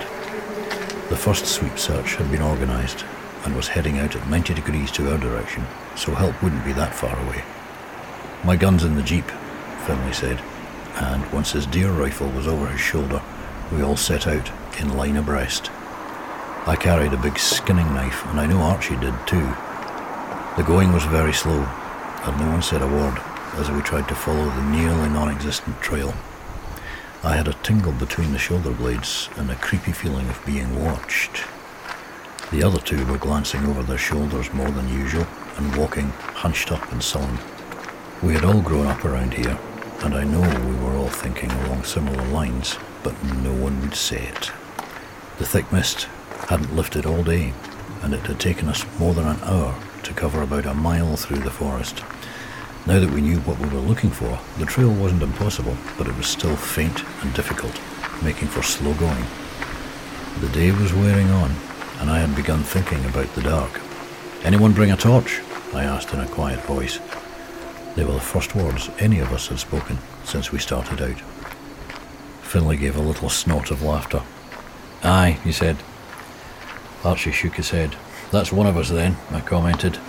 [1.10, 3.06] The first sweep search had been organised
[3.44, 6.94] and was heading out at 90 degrees to our direction, so help wouldn't be that
[6.94, 7.44] far away.
[8.44, 9.26] My gun's in the jeep,
[9.86, 10.42] Finlay said,
[10.96, 13.22] and once his deer rifle was over his shoulder,
[13.72, 15.72] we all set out in line abreast.
[16.68, 19.48] I carried a big skinning knife, and I know Archie did too.
[20.58, 23.18] The going was very slow, and no one said a word
[23.58, 26.14] as we tried to follow the nearly non existent trail.
[27.24, 31.44] I had a tingle between the shoulder blades and a creepy feeling of being watched.
[32.52, 35.26] The other two were glancing over their shoulders more than usual
[35.58, 37.40] and walking hunched up and sullen.
[38.22, 39.58] We had all grown up around here,
[40.04, 44.28] and I know we were all thinking along similar lines, but no one would say
[44.28, 44.52] it.
[45.40, 46.04] The thick mist
[46.48, 47.54] hadn't lifted all day,
[48.04, 51.40] and it had taken us more than an hour to cover about a mile through
[51.40, 52.04] the forest.
[52.88, 56.16] Now that we knew what we were looking for, the trail wasn't impossible, but it
[56.16, 57.78] was still faint and difficult,
[58.24, 59.26] making for slow going.
[60.40, 61.52] The day was wearing on,
[62.00, 63.82] and I had begun thinking about the dark.
[64.46, 65.42] Anyone bring a torch?
[65.74, 67.00] I asked in a quiet voice.
[67.98, 71.20] They were the first words any of us had spoken since we started out.
[72.42, 74.24] Finlay gave a little snort of laughter.
[75.04, 75.76] Aye, he said.
[77.04, 77.98] Archie shook his head.
[78.32, 80.00] That's one of us then, I commented,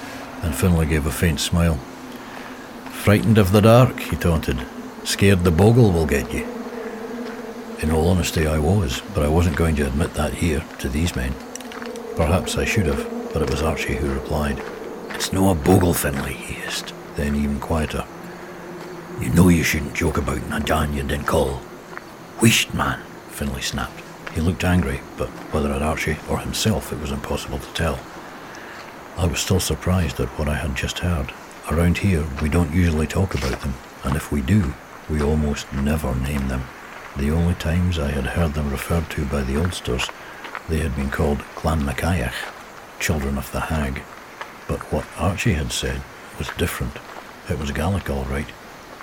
[0.43, 1.81] and Finlay gave a faint smile.
[3.09, 4.67] Frightened of the dark, he taunted.
[5.03, 6.47] Scared the bogle will get you.
[7.81, 11.17] In all honesty, I was, but I wasn't going to admit that here, to these
[11.17, 11.33] men.
[12.17, 14.63] Perhaps I should have, but it was Archie who replied.
[15.15, 18.05] It's no a bogle, Finlay, he hissed then even quieter.
[19.23, 21.63] You know you shouldn't joke about Nadan you didn't call.
[22.41, 23.01] Whisht, man,
[23.31, 24.03] Finlay snapped.
[24.35, 27.99] He looked angry, but whether at Archie or himself it was impossible to tell.
[29.17, 31.33] I was still surprised at what I had just heard.
[31.71, 34.73] Around here, we don't usually talk about them, and if we do,
[35.11, 36.62] we almost never name them.
[37.19, 40.09] The only times I had heard them referred to by the oldsters,
[40.71, 42.33] they had been called Clan Macayach,
[43.01, 44.01] children of the hag.
[44.66, 46.01] But what Archie had said
[46.39, 46.97] was different.
[47.51, 48.49] It was Gaelic, all right,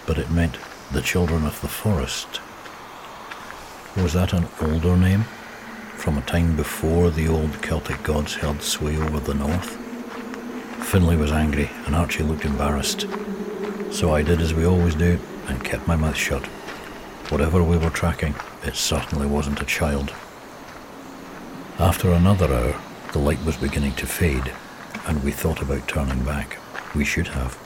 [0.08, 0.58] but it meant
[0.92, 2.42] the children of the forest.
[3.96, 5.26] Was that an older name?
[5.98, 9.85] From a time before the old Celtic gods held sway over the north?
[10.84, 13.08] Finlay was angry, and Archie looked embarrassed.
[13.92, 16.46] So I did as we always do and kept my mouth shut.
[17.30, 20.14] Whatever we were tracking, it certainly wasn't a child.
[21.80, 22.80] After another hour,
[23.14, 24.52] the light was beginning to fade,
[25.08, 26.58] and we thought about turning back.
[26.94, 27.58] We should have.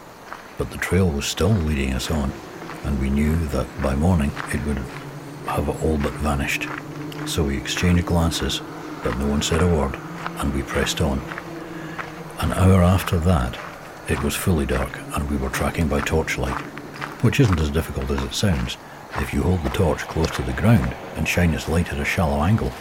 [0.57, 2.31] But the trail was still leading us on,
[2.83, 4.77] and we knew that by morning it would
[5.47, 6.67] have all but vanished.
[7.25, 8.61] So we exchanged glances,
[9.03, 9.99] but no one said a word,
[10.37, 11.21] and we pressed on.
[12.39, 13.59] An hour after that,
[14.07, 16.61] it was fully dark, and we were tracking by torchlight,
[17.21, 18.77] which isn't as difficult as it sounds.
[19.17, 22.05] If you hold the torch close to the ground and shine its light at a
[22.05, 22.71] shallow angle,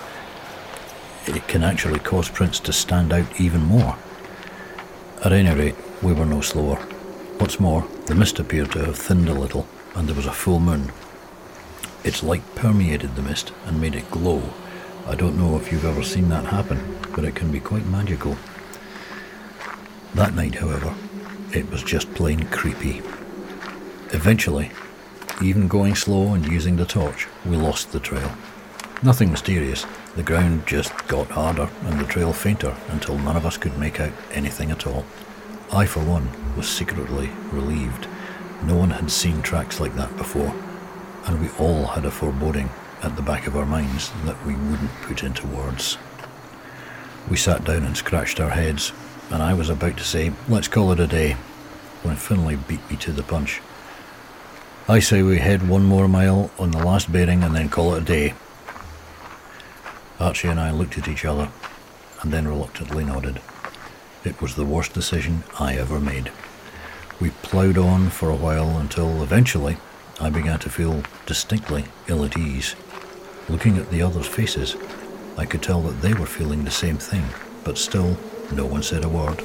[1.27, 3.97] it can actually cause prints to stand out even more.
[5.25, 6.77] At any rate, we were no slower.
[7.39, 10.61] What's more, the mist appeared to have thinned a little, and there was a full
[10.61, 10.93] moon.
[12.05, 14.43] Its light permeated the mist and made it glow.
[15.07, 18.37] I don't know if you've ever seen that happen, but it can be quite magical.
[20.15, 20.95] That night, however,
[21.51, 22.99] It was just plain creepy.
[24.13, 24.71] Eventually,
[25.43, 28.33] even going slow and using the torch, we lost the trail.
[29.03, 29.87] Nothing mysterious.
[30.15, 33.99] The ground just got harder and the trail fainter until none of us could make
[33.99, 35.07] out anything at all.
[35.73, 38.07] I, for one, was secretly relieved.
[38.65, 40.55] No one had seen tracks like that before,
[41.25, 42.69] and we all had a foreboding
[43.03, 45.97] at the back of our minds that we wouldn't put into words.
[47.31, 48.93] We sat down and scratched our heads,
[49.31, 51.33] and I was about to say, let's call it a day,
[52.03, 53.61] when Finlay beat me to the punch.
[54.89, 58.03] I say we head one more mile on the last bearing and then call it
[58.03, 58.35] a day.
[60.19, 61.51] Archie and I looked at each other
[62.23, 63.41] and then reluctantly nodded.
[64.25, 66.33] It was the worst decision I ever made.
[67.21, 69.77] We ploughed on for a while until eventually
[70.21, 72.75] I began to feel distinctly ill at ease.
[73.49, 74.77] Looking at the others' faces,
[75.37, 77.25] I could tell that they were feeling the same thing,
[77.63, 78.17] but still
[78.53, 79.43] no one said a word.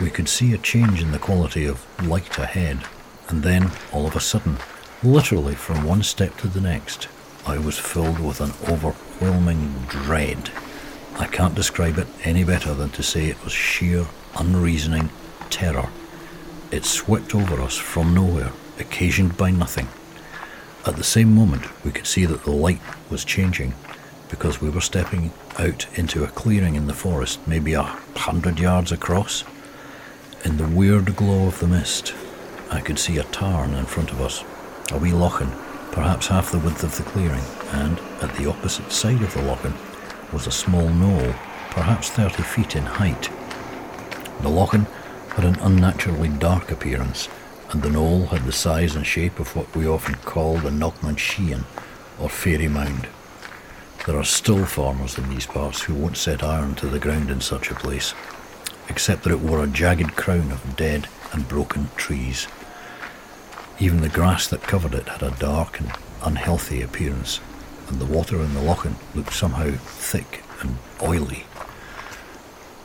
[0.00, 2.84] We could see a change in the quality of light ahead
[3.32, 4.58] and then, all of a sudden,
[5.02, 7.08] literally from one step to the next,
[7.46, 10.50] I was filled with an overwhelming dread.
[11.18, 15.10] I can't describe it any better than to say it was sheer, unreasoning
[15.48, 15.88] terror.
[16.70, 19.88] It swept over us from nowhere, occasioned by nothing.
[20.86, 23.74] At the same moment, we could see that the light was changing
[24.32, 28.90] because we were stepping out into a clearing in the forest, maybe a hundred yards
[28.90, 29.44] across.
[30.42, 32.14] In the weird glow of the mist,
[32.70, 34.42] I could see a tarn in front of us,
[34.90, 35.50] a wee lochan,
[35.92, 39.74] perhaps half the width of the clearing, and at the opposite side of the lochan
[40.32, 41.34] was a small knoll,
[41.68, 43.30] perhaps 30 feet in height.
[44.40, 44.86] The lochan
[45.34, 47.28] had an unnaturally dark appearance,
[47.70, 51.18] and the knoll had the size and shape of what we often call the Knockman
[51.18, 51.66] Sheehan,
[52.18, 53.08] or fairy mound.
[54.04, 57.40] There are still farmers in these parts who won't set iron to the ground in
[57.40, 58.14] such a place,
[58.88, 62.48] except that it wore a jagged crown of dead and broken trees.
[63.78, 65.92] Even the grass that covered it had a dark and
[66.24, 67.38] unhealthy appearance,
[67.86, 71.44] and the water in the lochan looked somehow thick and oily.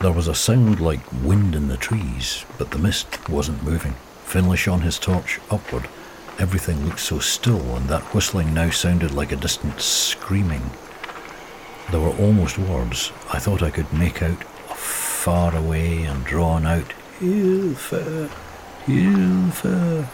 [0.00, 3.94] There was a sound like wind in the trees, but the mist wasn't moving.
[4.22, 5.88] Finlay shone his torch upward.
[6.38, 10.70] Everything looked so still, and that whistling now sounded like a distant screaming.
[11.90, 13.12] There were almost words.
[13.32, 18.30] I thought I could make out far away and drawn out, Hilfe,
[18.84, 20.08] Hilfe.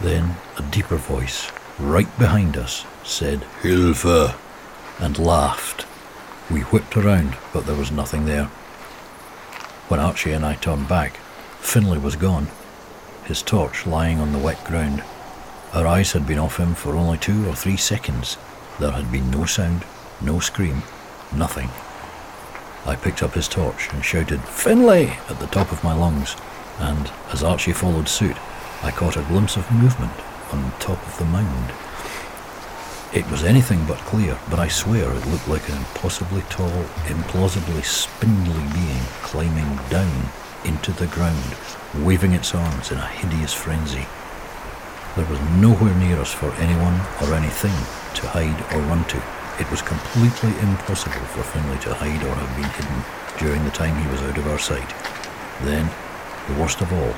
[0.00, 4.34] Then a deeper voice, right behind us, said, Hilfe,
[4.98, 5.82] and laughed.
[6.50, 8.46] We whipped around, but there was nothing there.
[9.88, 11.16] When Archie and I turned back,
[11.60, 12.48] Finlay was gone,
[13.24, 15.02] his torch lying on the wet ground.
[15.72, 18.36] Our eyes had been off him for only two or three seconds.
[18.78, 19.84] There had been no sound,
[20.20, 20.82] no scream,
[21.32, 21.70] nothing.
[22.86, 25.18] I picked up his torch and shouted, Finlay!
[25.28, 26.36] at the top of my lungs,
[26.78, 28.36] and as Archie followed suit,
[28.82, 30.12] I caught a glimpse of movement
[30.52, 31.72] on top of the mound.
[33.12, 37.84] It was anything but clear, but I swear it looked like an impossibly tall, implausibly
[37.84, 40.28] spindly being climbing down
[40.64, 41.56] into the ground,
[41.94, 44.06] waving its arms in a hideous frenzy.
[45.16, 47.74] There was nowhere near us for anyone or anything
[48.16, 49.35] to hide or run to.
[49.58, 53.00] It was completely impossible for Finlay to hide or have been hidden
[53.38, 54.92] during the time he was out of our sight.
[55.62, 55.88] Then,
[56.48, 57.14] the worst of all,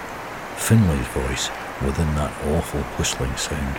[0.56, 1.50] Finlay's voice
[1.82, 3.76] within that awful whistling sound.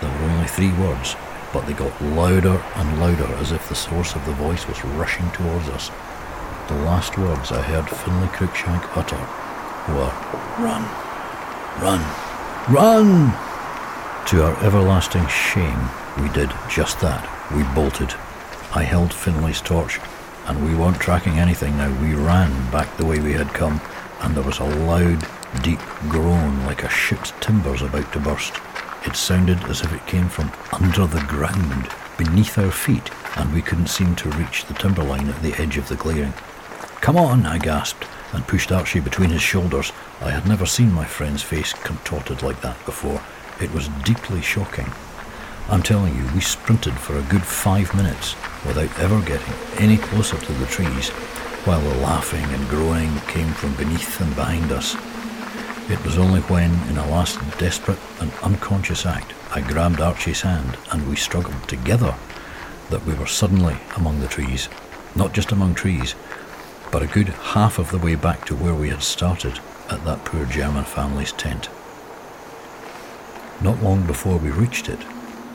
[0.00, 1.16] There were only three words,
[1.52, 5.30] but they got louder and louder as if the source of the voice was rushing
[5.30, 5.90] towards us.
[6.68, 9.20] The last words I heard Finlay Cruikshank utter
[9.92, 10.12] were,
[10.60, 10.84] Run!
[11.80, 12.04] Run!
[12.68, 13.32] Run!
[14.26, 15.88] To our everlasting shame,
[16.20, 17.33] we did just that.
[17.52, 18.14] We bolted.
[18.74, 20.00] I held Finlay's torch,
[20.46, 21.90] and we weren't tracking anything now.
[22.00, 23.80] We ran back the way we had come,
[24.22, 25.26] and there was a loud,
[25.62, 28.54] deep groan like a ship's timbers about to burst.
[29.04, 33.62] It sounded as if it came from under the ground, beneath our feet, and we
[33.62, 36.32] couldn't seem to reach the timberline at the edge of the clearing.
[37.00, 39.92] Come on, I gasped, and pushed Archie between his shoulders.
[40.20, 43.22] I had never seen my friend's face contorted like that before.
[43.60, 44.90] It was deeply shocking.
[45.70, 48.34] I'm telling you, we sprinted for a good five minutes
[48.66, 51.08] without ever getting any closer to the trees,
[51.64, 54.94] while the laughing and groaning came from beneath and behind us.
[55.90, 60.76] It was only when, in a last desperate and unconscious act, I grabbed Archie's hand
[60.92, 62.14] and we struggled together
[62.90, 64.68] that we were suddenly among the trees.
[65.16, 66.14] Not just among trees,
[66.92, 70.26] but a good half of the way back to where we had started at that
[70.26, 71.70] poor German family's tent.
[73.62, 75.00] Not long before we reached it,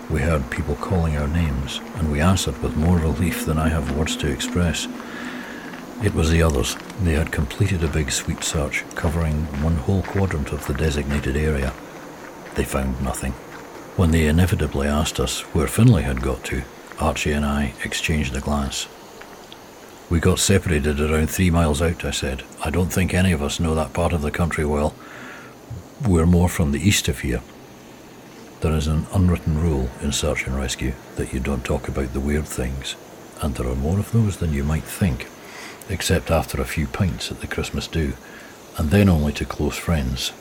[0.09, 3.95] we heard people calling our names, and we answered with more relief than I have
[3.95, 4.87] words to express.
[6.03, 6.75] It was the others.
[7.03, 11.73] They had completed a big sweep search, covering one whole quadrant of the designated area.
[12.55, 13.33] They found nothing.
[13.97, 16.63] When they inevitably asked us where Finlay had got to,
[16.99, 18.87] Archie and I exchanged a glance.
[20.09, 22.43] We got separated around three miles out, I said.
[22.65, 24.95] I don't think any of us know that part of the country well.
[26.07, 27.41] We're more from the east of here.
[28.61, 32.19] There is an unwritten rule in search and rescue that you don't talk about the
[32.19, 32.97] weird things,
[33.41, 35.27] and there are more of those than you might think,
[35.87, 38.13] except after a few pints at the Christmas do,
[38.77, 40.33] and then only to close friends.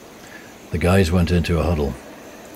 [0.73, 1.95] The guys went into a huddle,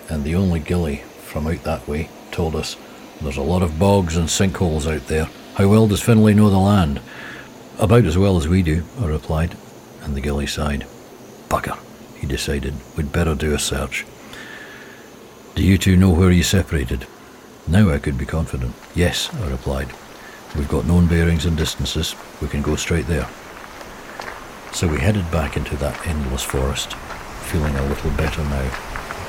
[0.09, 2.77] and the only gilly from out that way told us
[3.21, 5.29] there's a lot of bogs and sinkholes out there.
[5.55, 7.01] How well does Finlay know the land?
[7.79, 9.57] About as well as we do, I replied,
[10.03, 10.89] and the gilly sighed.
[11.49, 11.79] Bugger,
[12.17, 14.05] he decided, we'd better do a search.
[15.55, 17.07] Do you two know where you separated?
[17.69, 18.75] Now I could be confident.
[18.95, 19.93] Yes, I replied.
[20.57, 22.17] We've got known bearings and distances.
[22.41, 23.29] We can go straight there.
[24.73, 26.95] So we headed back into that endless forest,
[27.53, 28.65] feeling a little better now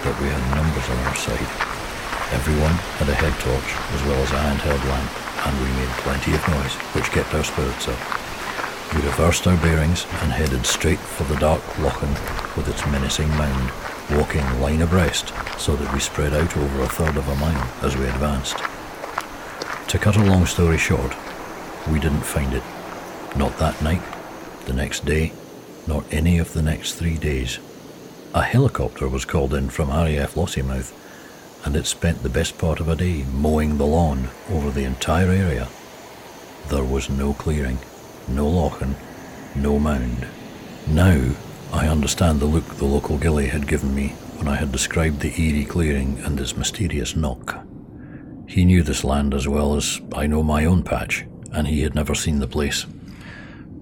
[0.07, 1.51] that we had numbers on our side.
[2.31, 2.71] Everyone
[3.03, 5.11] had a head torch as well as a handheld lamp,
[5.45, 8.22] and we made plenty of noise, which kept our spirits up.
[8.95, 12.13] We reversed our bearings and headed straight for the dark Lochan
[12.55, 13.71] with its menacing mound,
[14.11, 17.97] walking line abreast so that we spread out over a third of a mile as
[17.97, 18.57] we advanced.
[19.89, 21.15] To cut a long story short,
[21.91, 22.61] we didn't find it.
[23.35, 24.03] Not that night,
[24.65, 25.33] the next day,
[25.87, 27.57] nor any of the next three days.
[28.35, 30.93] A helicopter was called in from RAF Lossiemouth,
[31.65, 35.31] and it spent the best part of a day mowing the lawn over the entire
[35.31, 35.67] area.
[36.69, 37.79] There was no clearing,
[38.27, 38.95] no lochan,
[39.55, 40.27] no mound.
[40.87, 41.35] Now
[41.71, 45.33] I understand the look the local gilly had given me when I had described the
[45.41, 47.65] eerie clearing and its mysterious knock.
[48.47, 51.95] He knew this land as well as I know my own patch, and he had
[51.95, 52.85] never seen the place.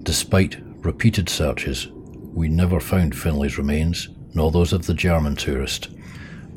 [0.02, 1.88] Despite repeated searches,
[2.32, 5.88] we never found Finlay's remains, nor those of the German tourist.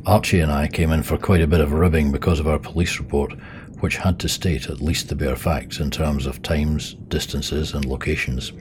[0.05, 2.99] Archie and I came in for quite a bit of ribbing because of our police
[2.99, 3.33] report,
[3.79, 7.85] which had to state at least the bare facts in terms of times, distances, and
[7.85, 8.53] locations.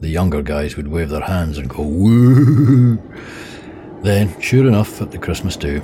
[0.00, 2.96] The younger guys would wave their hands and go, woo!
[4.02, 5.82] Then, sure enough, at the Christmas do,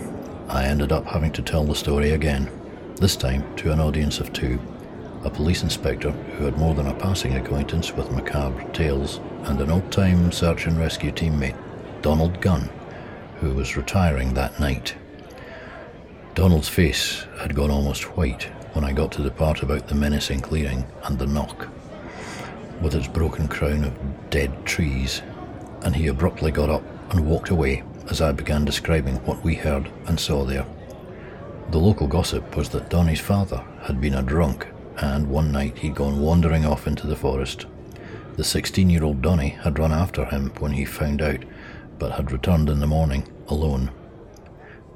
[0.49, 2.51] I ended up having to tell the story again,
[2.97, 4.59] this time to an audience of two
[5.24, 9.70] a police inspector who had more than a passing acquaintance with macabre tales, and an
[9.70, 11.57] old time search and rescue teammate,
[12.03, 12.70] Donald Gunn,
[13.41, 14.95] who was retiring that night.
[16.35, 18.49] Donald's face had gone almost white
[18.79, 21.66] when I got to the part about the menacing clearing and the knock,
[22.81, 25.20] with its broken crown of dead trees,
[25.83, 29.91] and he abruptly got up and walked away as I began describing what we heard
[30.07, 30.64] and saw there.
[31.72, 34.68] The local gossip was that Donny's father had been a drunk,
[34.99, 37.66] and one night he'd gone wandering off into the forest.
[38.37, 41.43] The 16 year old Donny had run after him when he found out,
[41.99, 43.91] but had returned in the morning alone.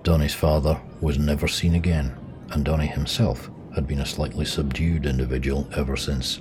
[0.04, 2.16] Donny's father was never seen again,
[2.52, 6.40] and Donny himself had been a slightly subdued individual ever since.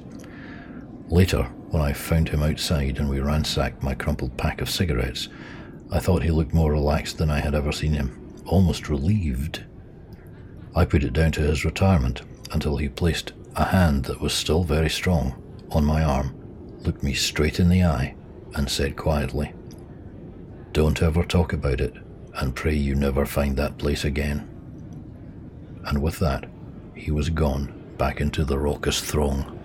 [1.07, 5.29] Later, when I found him outside and we ransacked my crumpled pack of cigarettes,
[5.91, 9.63] I thought he looked more relaxed than I had ever seen him, almost relieved.
[10.75, 12.21] I put it down to his retirement
[12.51, 16.35] until he placed a hand that was still very strong on my arm,
[16.83, 18.15] looked me straight in the eye,
[18.55, 19.53] and said quietly,
[20.71, 21.93] Don't ever talk about it,
[22.35, 24.47] and pray you never find that place again.
[25.85, 26.49] And with that,
[27.01, 29.57] he was gone back into the raucous throng.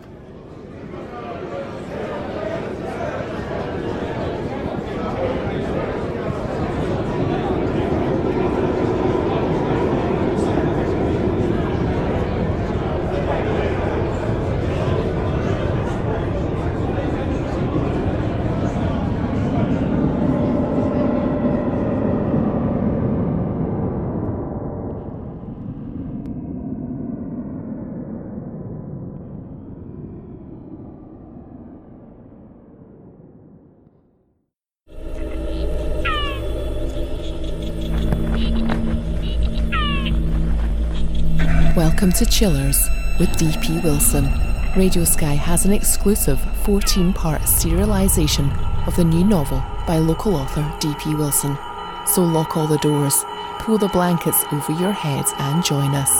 [41.76, 42.88] Welcome to Chillers
[43.20, 44.32] with DP Wilson.
[44.74, 48.48] Radio Sky has an exclusive 14 part serialisation
[48.86, 51.58] of the new novel by local author DP Wilson.
[52.06, 53.22] So lock all the doors,
[53.58, 56.10] pull the blankets over your heads, and join us.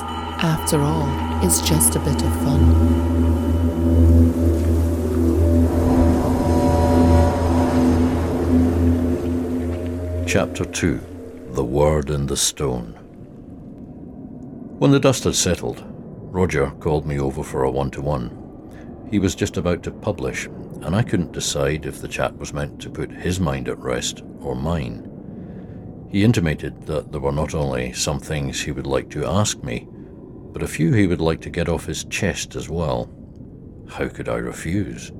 [0.42, 1.08] After all,
[1.42, 2.60] it's just a bit of fun.
[10.26, 11.00] Chapter 2
[11.52, 12.95] The Word in the Stone.
[14.78, 15.82] When the dust had settled,
[16.30, 19.08] Roger called me over for a one to one.
[19.10, 20.44] He was just about to publish,
[20.82, 24.22] and I couldn't decide if the chat was meant to put his mind at rest
[24.38, 25.10] or mine.
[26.10, 29.88] He intimated that there were not only some things he would like to ask me,
[30.52, 33.10] but a few he would like to get off his chest as well.
[33.88, 35.10] How could I refuse?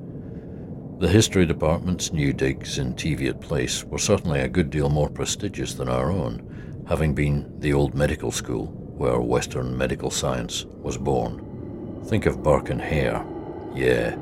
[0.99, 5.73] The history department's new digs in Teviot Place were certainly a good deal more prestigious
[5.73, 12.03] than our own, having been the old medical school where Western medical science was born.
[12.05, 13.25] Think of Burke and Hare.
[13.73, 14.15] Yeah.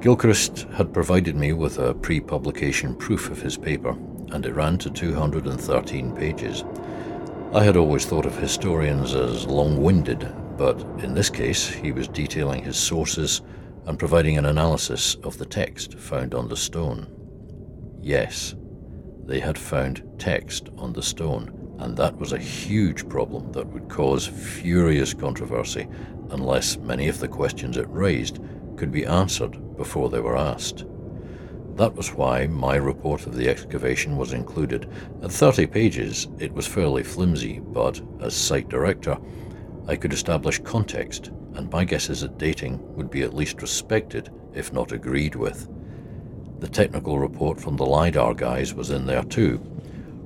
[0.00, 3.90] Gilchrist had provided me with a pre publication proof of his paper,
[4.32, 6.64] and it ran to 213 pages.
[7.52, 12.08] I had always thought of historians as long winded, but in this case he was
[12.08, 13.42] detailing his sources
[13.86, 17.08] and providing an analysis of the text found on the stone.
[18.00, 18.54] Yes,
[19.26, 23.88] they had found text on the stone, and that was a huge problem that would
[23.88, 25.88] cause furious controversy
[26.30, 28.38] unless many of the questions it raised
[28.76, 30.84] could be answered before they were asked.
[31.76, 34.90] That was why my report of the excavation was included.
[35.22, 39.16] At 30 pages, it was fairly flimsy, but as site director,
[39.88, 44.72] I could establish context, and my guesses at dating would be at least respected, if
[44.72, 45.68] not agreed with.
[46.60, 49.58] The technical report from the LIDAR guys was in there too.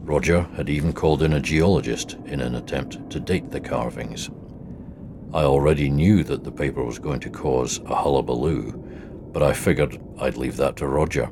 [0.04, 4.28] Roger had even called in a geologist in an attempt to date the carvings.
[5.32, 8.72] I already knew that the paper was going to cause a hullabaloo,
[9.32, 11.30] but I figured I'd leave that to Roger.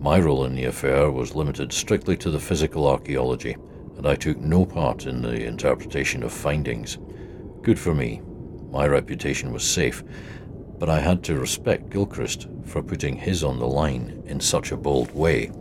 [0.00, 3.56] My role in the affair was limited strictly to the physical archaeology,
[3.98, 6.96] and I took no part in the interpretation of findings.
[7.60, 8.22] Good for me.
[8.70, 10.02] My reputation was safe,
[10.78, 14.78] but I had to respect Gilchrist for putting his on the line in such a
[14.78, 15.52] bold way.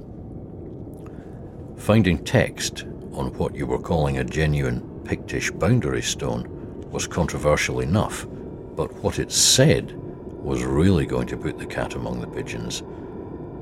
[1.78, 6.45] Finding text on what you were calling a genuine Pictish boundary stone
[6.91, 8.28] was controversial enough,
[8.75, 12.84] but what it said was really going to put the cat among the pigeons.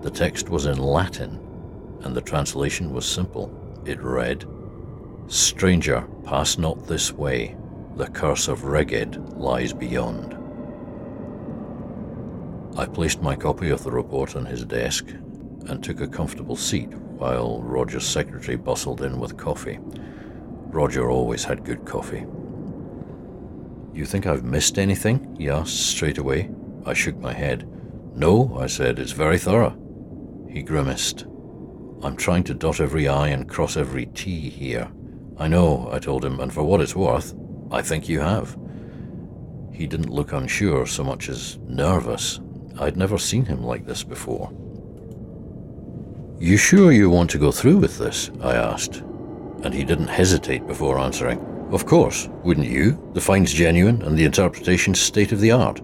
[0.01, 1.39] The text was in Latin,
[2.01, 3.53] and the translation was simple.
[3.85, 4.45] It read,
[5.27, 7.55] Stranger, pass not this way,
[7.95, 10.33] the curse of Reged lies beyond.
[12.77, 15.07] I placed my copy of the report on his desk
[15.67, 19.79] and took a comfortable seat while Roger's secretary bustled in with coffee.
[20.67, 22.25] Roger always had good coffee.
[23.93, 25.35] You think I've missed anything?
[25.37, 26.51] he asked straight away.
[26.85, 27.67] I shook my head.
[28.13, 29.77] No, I said, it's very thorough.
[30.49, 31.25] He grimaced.
[32.03, 34.91] I'm trying to dot every I and cross every T here.
[35.37, 37.33] I know, I told him, and for what it's worth,
[37.71, 38.57] I think you have.
[39.71, 42.39] He didn't look unsure so much as nervous.
[42.79, 44.51] I'd never seen him like this before.
[46.39, 48.29] You sure you want to go through with this?
[48.41, 48.97] I asked,
[49.63, 51.39] and he didn't hesitate before answering.
[51.71, 53.01] Of course, wouldn't you?
[53.13, 55.81] The find's genuine and the interpretation's state of the art.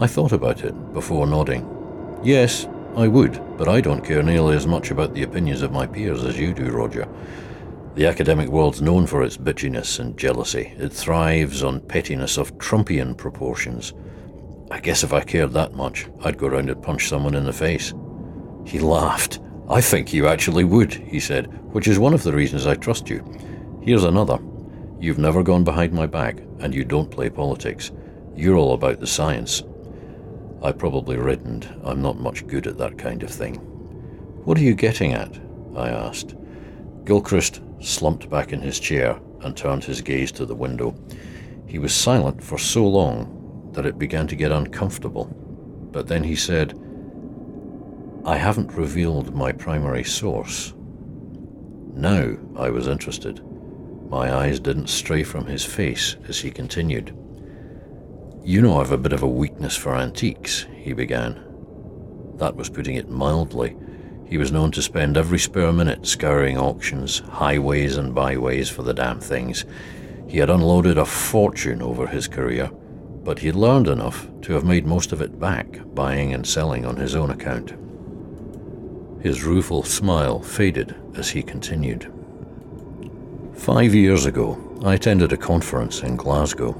[0.00, 2.20] I thought about it before nodding.
[2.24, 2.66] Yes,
[2.96, 6.24] I would, but I don't care nearly as much about the opinions of my peers
[6.24, 7.08] as you do, Roger.
[7.94, 10.74] The academic world's known for its bitchiness and jealousy.
[10.78, 13.94] It thrives on pettiness of Trumpian proportions.
[14.72, 17.52] I guess if I cared that much, I'd go round and punch someone in the
[17.52, 17.94] face.
[18.66, 19.38] He laughed.
[19.70, 23.08] I think you actually would, he said, which is one of the reasons I trust
[23.08, 23.24] you.
[23.80, 24.40] Here's another.
[24.98, 27.92] You've never gone behind my back, and you don't play politics.
[28.34, 29.62] You're all about the science.
[30.60, 31.72] I probably reddened.
[31.84, 33.58] I'm not much good at that kind of thing.
[34.44, 35.38] What are you getting at?
[35.76, 36.34] I asked.
[37.04, 40.96] Gilchrist slumped back in his chair and turned his gaze to the window.
[41.66, 45.26] He was silent for so long that it began to get uncomfortable.
[45.92, 46.76] But then he said,
[48.24, 50.74] I haven't revealed my primary source.
[51.94, 53.42] Now I was interested.
[54.10, 57.16] My eyes didn't stray from his face as he continued.
[58.44, 61.42] You know I've a bit of a weakness for antiques, he began.
[62.36, 63.76] That was putting it mildly.
[64.26, 68.94] He was known to spend every spare minute scouring auctions, highways and byways for the
[68.94, 69.64] damn things.
[70.28, 72.70] He had unloaded a fortune over his career,
[73.24, 76.96] but he'd learned enough to have made most of it back, buying and selling on
[76.96, 77.72] his own account.
[79.22, 82.10] His rueful smile faded as he continued.
[83.54, 86.74] Five years ago, I attended a conference in Glasgow.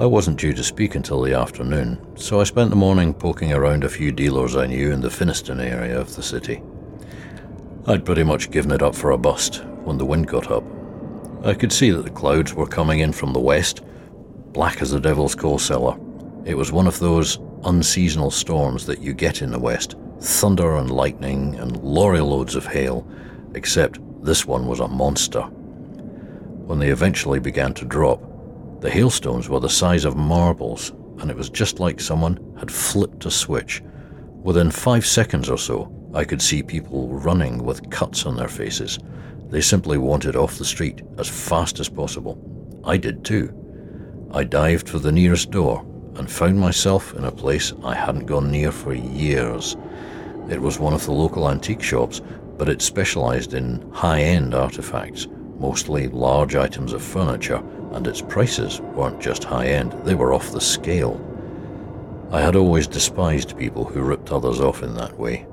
[0.00, 3.84] I wasn't due to speak until the afternoon, so I spent the morning poking around
[3.84, 6.62] a few dealers I knew in the Finnieston area of the city.
[7.86, 10.64] I'd pretty much given it up for a bust when the wind got up.
[11.44, 13.82] I could see that the clouds were coming in from the west,
[14.52, 15.98] black as the devil's coal cellar.
[16.46, 20.90] It was one of those unseasonal storms that you get in the west thunder and
[20.90, 23.06] lightning and lorry loads of hail,
[23.54, 25.42] except this one was a monster.
[25.42, 28.20] When they eventually began to drop,
[28.80, 30.90] the hailstones were the size of marbles,
[31.20, 33.82] and it was just like someone had flipped a switch.
[34.42, 38.98] Within five seconds or so, I could see people running with cuts on their faces.
[39.48, 42.38] They simply wanted off the street as fast as possible.
[42.84, 43.52] I did too.
[44.32, 45.84] I dived for the nearest door
[46.16, 49.76] and found myself in a place I hadn't gone near for years.
[50.48, 52.20] It was one of the local antique shops,
[52.56, 55.26] but it specialized in high end artifacts,
[55.58, 60.52] mostly large items of furniture, and its prices weren't just high end, they were off
[60.52, 61.20] the scale.
[62.30, 65.46] I had always despised people who ripped others off in that way,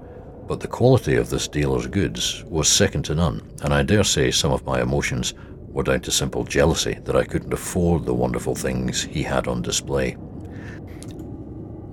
[0.47, 4.31] but the quality of this dealer's goods was second to none, and I dare say
[4.31, 5.33] some of my emotions
[5.69, 9.61] were down to simple jealousy that I couldn't afford the wonderful things he had on
[9.61, 10.17] display.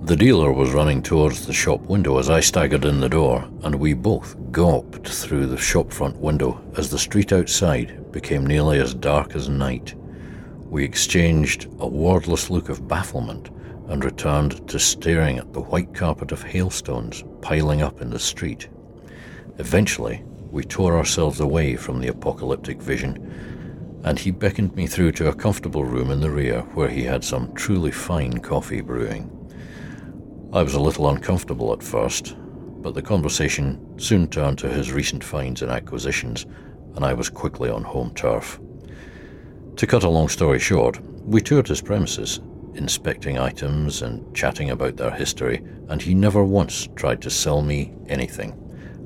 [0.03, 3.75] The dealer was running towards the shop window as I staggered in the door, and
[3.75, 8.95] we both gawped through the shop front window as the street outside became nearly as
[8.95, 9.93] dark as night.
[10.65, 13.51] We exchanged a wordless look of bafflement
[13.89, 18.69] and returned to staring at the white carpet of hailstones piling up in the street.
[19.59, 25.29] Eventually, we tore ourselves away from the apocalyptic vision, and he beckoned me through to
[25.29, 29.37] a comfortable room in the rear where he had some truly fine coffee brewing.
[30.53, 32.35] I was a little uncomfortable at first,
[32.81, 36.45] but the conversation soon turned to his recent finds and acquisitions,
[36.95, 38.59] and I was quickly on home turf.
[39.77, 42.41] To cut a long story short, we toured his premises,
[42.73, 47.93] inspecting items and chatting about their history, and he never once tried to sell me
[48.09, 48.57] anything.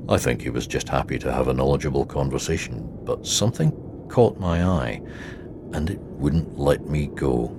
[0.08, 3.70] I think he was just happy to have a knowledgeable conversation, but something
[4.08, 5.00] caught my eye,
[5.72, 7.56] and it wouldn't let me go.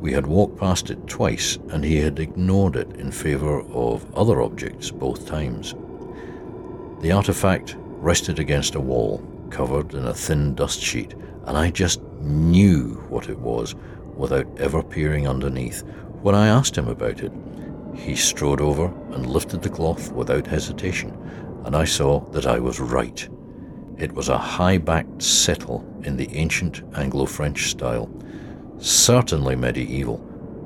[0.00, 4.40] We had walked past it twice, and he had ignored it in favour of other
[4.40, 5.74] objects both times.
[7.00, 11.14] The artifact rested against a wall, covered in a thin dust sheet,
[11.46, 13.74] and I just knew what it was
[14.16, 15.82] without ever peering underneath.
[16.22, 17.32] When I asked him about it,
[17.94, 21.16] he strode over and lifted the cloth without hesitation,
[21.64, 23.28] and I saw that I was right.
[23.96, 28.08] It was a high backed settle in the ancient Anglo French style
[28.78, 30.18] Certainly medieval,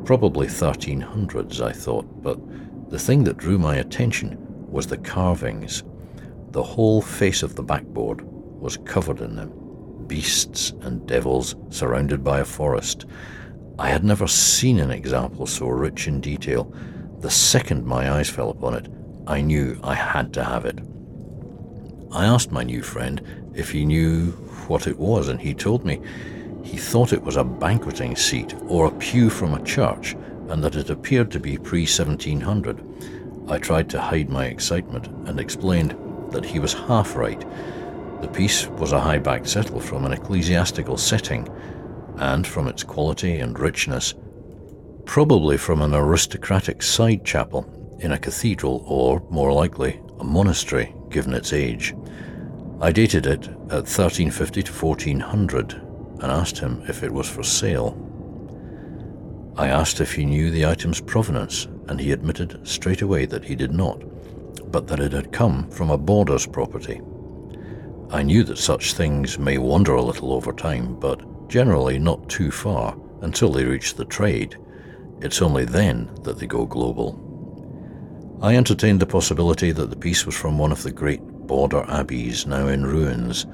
[0.04, 2.38] probably 1300s, I thought, but
[2.90, 4.36] the thing that drew my attention
[4.70, 5.82] was the carvings.
[6.50, 8.20] The whole face of the backboard
[8.60, 9.52] was covered in them
[10.06, 13.06] beasts and devils surrounded by a forest.
[13.78, 16.70] I had never seen an example so rich in detail.
[17.20, 18.88] The second my eyes fell upon it,
[19.26, 20.80] I knew I had to have it.
[22.10, 24.32] I asked my new friend if he knew
[24.68, 26.02] what it was, and he told me
[26.62, 30.14] he thought it was a banqueting seat or a pew from a church,
[30.48, 33.48] and that it appeared to be pre 1700.
[33.48, 35.96] I tried to hide my excitement and explained
[36.30, 37.40] that he was half right.
[38.20, 41.48] The piece was a high backed settle from an ecclesiastical setting,
[42.16, 44.14] and from its quality and richness,
[45.04, 47.66] probably from an aristocratic side chapel
[48.00, 51.94] in a cathedral or, more likely, a monastery, given its age.
[52.80, 55.91] I dated it at 1350 to 1400
[56.22, 57.98] and asked him if it was for sale.
[59.56, 63.54] I asked if he knew the item's provenance, and he admitted straight away that he
[63.54, 64.00] did not,
[64.70, 67.00] but that it had come from a boarder's property.
[68.10, 72.50] I knew that such things may wander a little over time, but generally not too
[72.50, 74.56] far until they reach the trade.
[75.20, 77.18] It's only then that they go global.
[78.40, 82.46] I entertained the possibility that the piece was from one of the great border abbeys
[82.46, 83.46] now in ruins,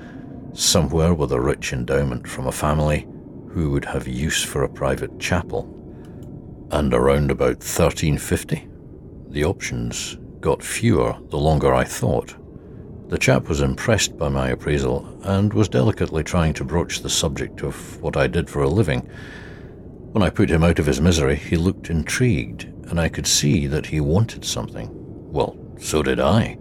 [0.53, 3.07] somewhere with a rich endowment from a family
[3.51, 5.75] who would have use for a private chapel.
[6.71, 8.69] And around about 1350,
[9.31, 12.35] the options got fewer the longer I thought.
[13.09, 17.63] The chap was impressed by my appraisal and was delicately trying to broach the subject
[17.63, 19.09] of what I did for a living.
[20.13, 23.67] When I put him out of his misery, he looked intrigued, and I could see
[23.67, 24.91] that he wanted something.
[25.33, 26.59] Well, so did I.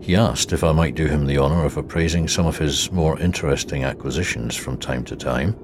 [0.00, 3.18] He asked if I might do him the honour of appraising some of his more
[3.18, 5.56] interesting acquisitions from time to time,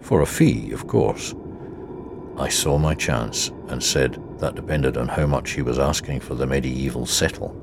[0.00, 1.34] for a fee, of course.
[2.36, 6.34] I saw my chance and said that depended on how much he was asking for
[6.34, 7.56] the medieval settle.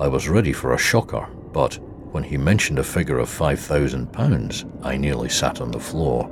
[0.00, 1.78] I was ready for a shocker, but
[2.12, 6.30] when he mentioned a figure of £5,000, I nearly sat on the floor.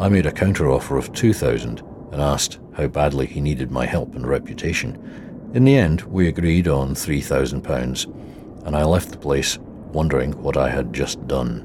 [0.00, 1.80] I made a counteroffer of 2000
[2.12, 6.68] and asked how badly he needed my help and reputation, in the end, we agreed
[6.68, 11.64] on £3,000, and I left the place wondering what I had just done.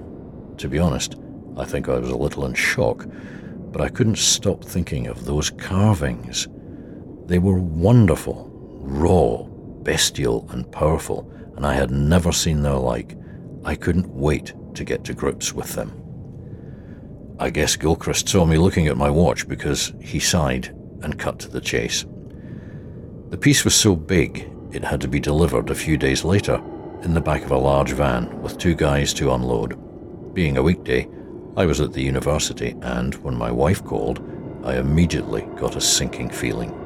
[0.58, 1.16] To be honest,
[1.58, 3.06] I think I was a little in shock,
[3.72, 6.48] but I couldn't stop thinking of those carvings.
[7.26, 8.50] They were wonderful,
[8.82, 9.44] raw,
[9.84, 13.18] bestial, and powerful, and I had never seen their like.
[13.66, 16.00] I couldn't wait to get to grips with them.
[17.40, 20.68] I guess Gilchrist saw me looking at my watch because he sighed
[21.02, 22.06] and cut to the chase.
[23.34, 26.62] The piece was so big it had to be delivered a few days later
[27.02, 30.36] in the back of a large van with two guys to unload.
[30.36, 31.10] Being a weekday,
[31.58, 34.24] I was at the university, and when my wife called,
[34.64, 36.78] I immediately got a sinking feeling.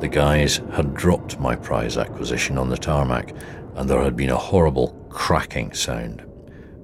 [0.00, 3.32] The guys had dropped my prize acquisition on the tarmac,
[3.76, 6.24] and there had been a horrible cracking sound.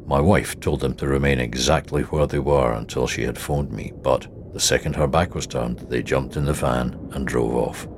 [0.07, 3.93] My wife told them to remain exactly where they were until she had phoned me,
[4.05, 7.89] but the second her back was turned, they jumped in the van and drove off.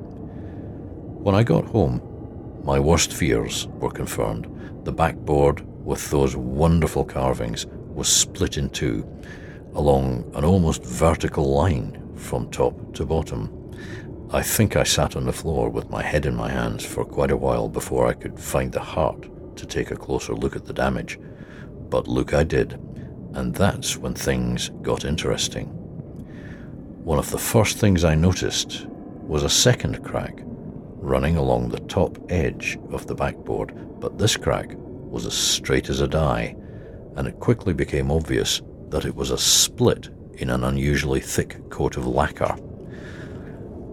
[1.21, 2.01] When I got home,
[2.64, 4.47] my worst fears were confirmed.
[4.85, 9.07] The backboard with those wonderful carvings was split in two
[9.75, 13.51] along an almost vertical line from top to bottom.
[14.33, 17.31] I think I sat on the floor with my head in my hands for quite
[17.31, 20.73] a while before I could find the heart to take a closer look at the
[20.73, 21.21] damage.
[21.91, 22.81] But look I did,
[23.35, 25.66] and that's when things got interesting.
[27.05, 28.87] One of the first things I noticed
[29.27, 30.45] was a second crack
[31.01, 36.01] running along the top edge of the backboard, but this crack was as straight as
[36.01, 36.55] a die,
[37.16, 41.96] and it quickly became obvious that it was a split in an unusually thick coat
[41.96, 42.55] of lacquer.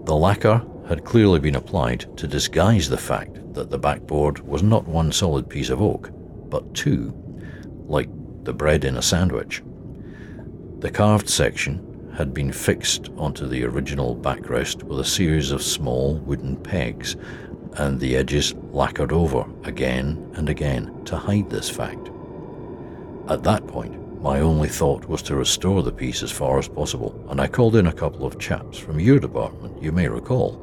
[0.05, 4.87] The lacquer had clearly been applied to disguise the fact that the backboard was not
[4.87, 6.11] one solid piece of oak,
[6.49, 7.13] but two,
[7.87, 8.09] like
[8.43, 9.63] the bread in a sandwich.
[10.79, 11.83] The carved section
[12.17, 17.15] had been fixed onto the original backrest with a series of small wooden pegs,
[17.73, 22.09] and the edges lacquered over again and again to hide this fact.
[23.29, 27.23] At that point, my only thought was to restore the piece as far as possible,
[27.29, 30.57] and I called in a couple of chaps from your department, you may recall.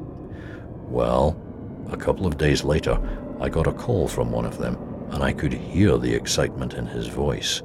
[0.89, 1.41] Well,
[1.89, 2.99] a couple of days later,
[3.39, 4.77] I got a call from one of them,
[5.11, 7.61] and I could hear the excitement in his voice.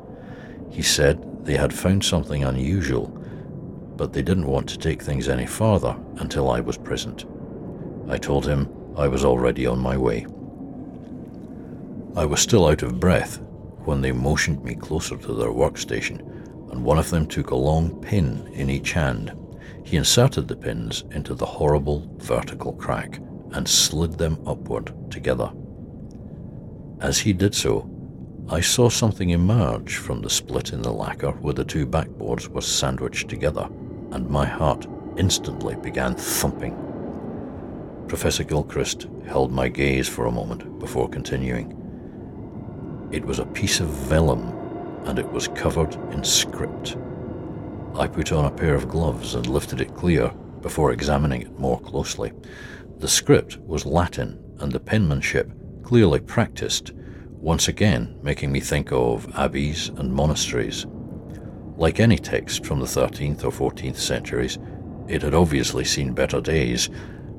[0.70, 3.16] He said they had found something unusual
[4.00, 7.26] but they didn't want to take things any farther until I was present.
[8.08, 10.24] I told him I was already on my way.
[12.16, 13.42] I was still out of breath
[13.84, 16.20] when they motioned me closer to their workstation,
[16.72, 19.34] and one of them took a long pin in each hand.
[19.84, 23.18] He inserted the pins into the horrible vertical crack
[23.52, 25.52] and slid them upward together.
[27.02, 27.86] As he did so,
[28.48, 32.62] I saw something emerge from the split in the lacquer where the two backboards were
[32.62, 33.68] sandwiched together
[34.12, 34.86] and my heart
[35.16, 36.76] instantly began thumping.
[38.08, 41.76] Professor Gilchrist held my gaze for a moment before continuing.
[43.12, 44.56] It was a piece of vellum,
[45.04, 46.96] and it was covered in script.
[47.94, 50.28] I put on a pair of gloves and lifted it clear
[50.60, 52.32] before examining it more closely.
[52.98, 55.50] The script was Latin, and the penmanship
[55.82, 56.92] clearly practiced,
[57.30, 60.86] once again making me think of abbeys and monasteries.
[61.80, 64.58] Like any text from the 13th or 14th centuries,
[65.08, 66.88] it had obviously seen better days,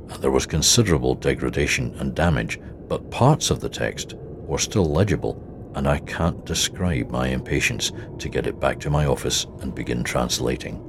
[0.10, 5.40] and there was considerable degradation and damage, but parts of the text were still legible,
[5.76, 10.04] and I can't describe my impatience to get it back to my office and begin
[10.04, 10.84] translating.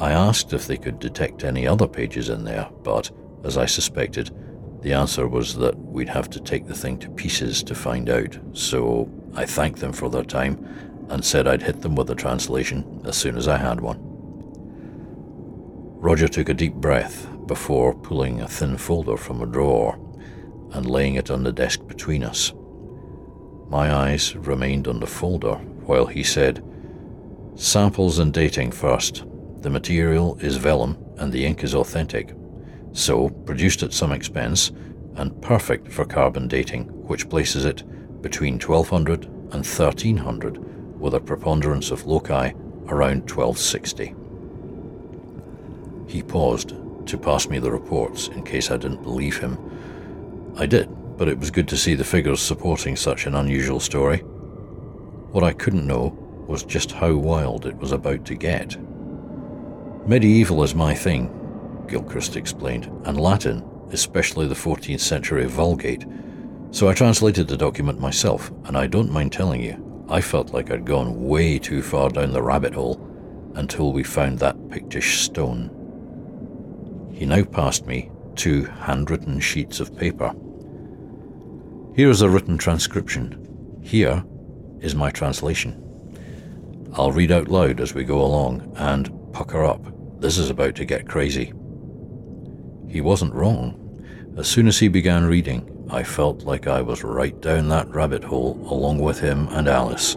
[0.00, 3.10] I asked if they could detect any other pages in there, but,
[3.44, 4.30] as I suspected,
[4.80, 8.38] the answer was that we'd have to take the thing to pieces to find out,
[8.54, 10.66] so I thanked them for their time
[11.08, 13.98] and said I'd hit them with a translation as soon as I had one.
[16.00, 19.98] Roger took a deep breath before pulling a thin folder from a drawer
[20.72, 22.52] and laying it on the desk between us.
[23.68, 25.54] My eyes remained on the folder
[25.86, 26.62] while he said,
[27.54, 29.24] Samples and dating first.
[29.60, 32.34] The material is vellum and the ink is authentic,
[32.92, 34.72] so produced at some expense
[35.16, 37.82] and perfect for carbon dating, which places it
[38.20, 40.73] between 1200 and 1300
[41.04, 42.50] with a preponderance of loci
[42.88, 44.14] around 1260.
[46.10, 46.72] He paused
[47.04, 49.58] to pass me the reports in case I didn't believe him.
[50.56, 50.88] I did,
[51.18, 54.20] but it was good to see the figures supporting such an unusual story.
[55.30, 56.16] What I couldn't know
[56.48, 58.78] was just how wild it was about to get.
[60.08, 61.30] Medieval is my thing,
[61.86, 66.06] Gilchrist explained, and Latin, especially the 14th century Vulgate.
[66.70, 70.70] So I translated the document myself, and I don't mind telling you, I felt like
[70.70, 73.00] I'd gone way too far down the rabbit hole
[73.54, 75.70] until we found that Pictish stone.
[77.12, 80.34] He now passed me two handwritten sheets of paper.
[81.94, 83.80] Here is a written transcription.
[83.82, 84.24] Here
[84.80, 85.80] is my translation.
[86.92, 89.80] I'll read out loud as we go along and pucker up.
[90.20, 91.52] This is about to get crazy.
[92.88, 93.80] He wasn't wrong.
[94.36, 98.24] As soon as he began reading, I felt like I was right down that rabbit
[98.24, 100.16] hole along with him and Alice.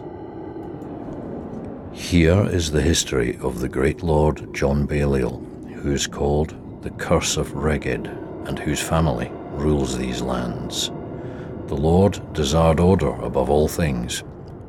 [1.92, 5.44] Here is the history of the great Lord John Balliol,
[5.82, 8.06] who is called the curse of Reged,
[8.46, 10.90] and whose family rules these lands.
[11.66, 14.24] The Lord desired order above all things,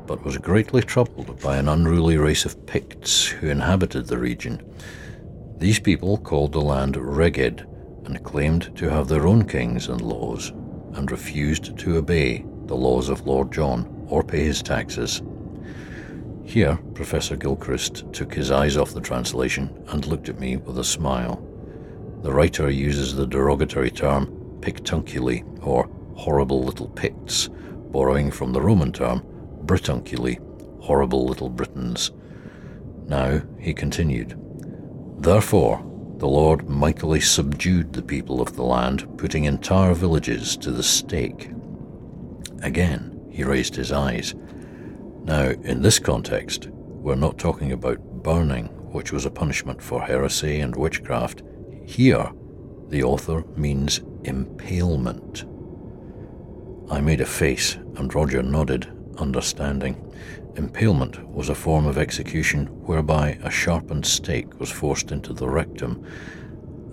[0.06, 4.60] but was greatly troubled by an unruly race of Picts who inhabited the region.
[5.56, 7.64] These people called the land Reged
[8.04, 10.52] and claimed to have their own kings and laws,
[10.94, 15.22] and refused to obey the laws of Lord John or pay his taxes.
[16.44, 20.84] Here, Professor Gilchrist took his eyes off the translation and looked at me with a
[20.84, 21.46] smile.
[22.22, 24.26] The writer uses the derogatory term
[24.60, 27.48] pictunculi, or horrible little Picts,
[27.92, 29.22] borrowing from the Roman term
[29.64, 30.38] Britunculi,
[30.82, 32.10] horrible little Britons.
[33.06, 34.36] Now, he continued,
[35.18, 35.78] Therefore,
[36.20, 41.50] the Lord mightily subdued the people of the land, putting entire villages to the stake.
[42.62, 44.34] Again, he raised his eyes.
[45.24, 50.60] Now, in this context, we're not talking about burning, which was a punishment for heresy
[50.60, 51.42] and witchcraft.
[51.86, 52.30] Here,
[52.88, 55.46] the author means impalement.
[56.90, 59.96] I made a face, and Roger nodded, understanding.
[60.56, 66.04] Impalement was a form of execution whereby a sharpened stake was forced into the rectum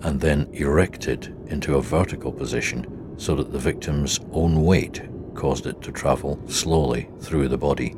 [0.02, 5.02] and then erected into a vertical position so that the victim's own weight
[5.34, 7.96] caused it to travel slowly through the body,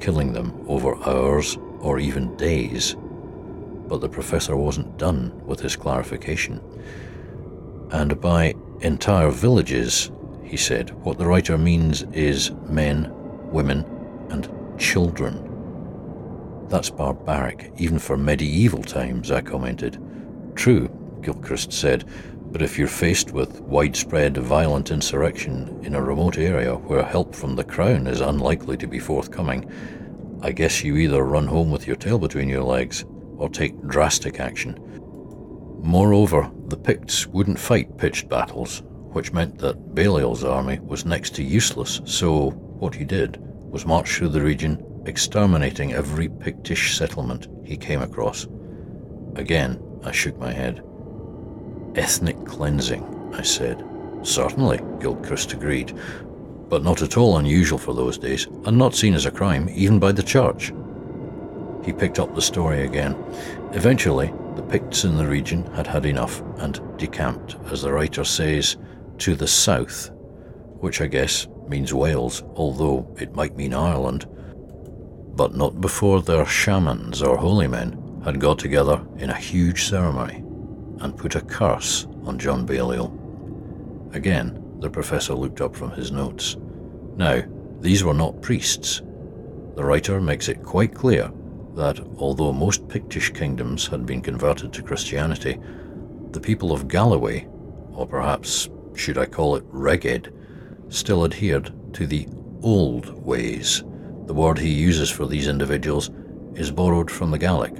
[0.00, 2.96] killing them over hours or even days.
[3.86, 6.60] But the professor wasn't done with his clarification.
[7.90, 10.10] And by entire villages,
[10.42, 13.12] he said, what the writer means is men,
[13.52, 13.84] women,
[14.30, 14.48] and
[14.78, 15.48] children.
[16.68, 20.02] That's barbaric, even for medieval times, I commented.
[20.54, 20.88] True,
[21.22, 22.04] Gilchrist said,
[22.50, 27.56] but if you're faced with widespread violent insurrection in a remote area where help from
[27.56, 29.70] the Crown is unlikely to be forthcoming,
[30.42, 33.04] I guess you either run home with your tail between your legs
[33.38, 34.78] or take drastic action.
[35.82, 38.82] Moreover, the Picts wouldn't fight pitched battles,
[39.12, 42.50] which meant that Baliol's army was next to useless, so
[42.82, 43.38] what he did
[43.70, 48.48] was march through the region, exterminating every Pictish settlement he came across.
[49.36, 50.82] Again, I shook my head.
[51.94, 53.84] Ethnic cleansing, I said.
[54.22, 55.96] Certainly, Gilchrist agreed,
[56.68, 60.00] but not at all unusual for those days, and not seen as a crime even
[60.00, 60.72] by the church.
[61.84, 63.14] He picked up the story again.
[63.74, 68.76] Eventually, the Picts in the region had had enough and decamped, as the writer says,
[69.18, 70.10] to the south,
[70.80, 74.26] which I guess means Wales, although it might mean Ireland,
[75.34, 80.44] but not before their shamans or holy men had got together in a huge ceremony
[81.00, 83.18] and put a curse on John Baliol.
[84.14, 86.56] Again, the professor looked up from his notes.
[87.16, 87.42] Now,
[87.80, 89.02] these were not priests.
[89.74, 91.32] The writer makes it quite clear
[91.74, 95.58] that although most Pictish kingdoms had been converted to Christianity,
[96.30, 97.48] the people of Galloway,
[97.92, 100.30] or perhaps should I call it Reged,
[100.92, 102.28] still adhered to the
[102.62, 103.82] old ways.
[104.26, 106.10] The word he uses for these individuals
[106.54, 107.74] is borrowed from the Gaelic.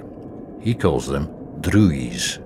[0.61, 1.29] He calls them
[1.61, 2.39] Druids.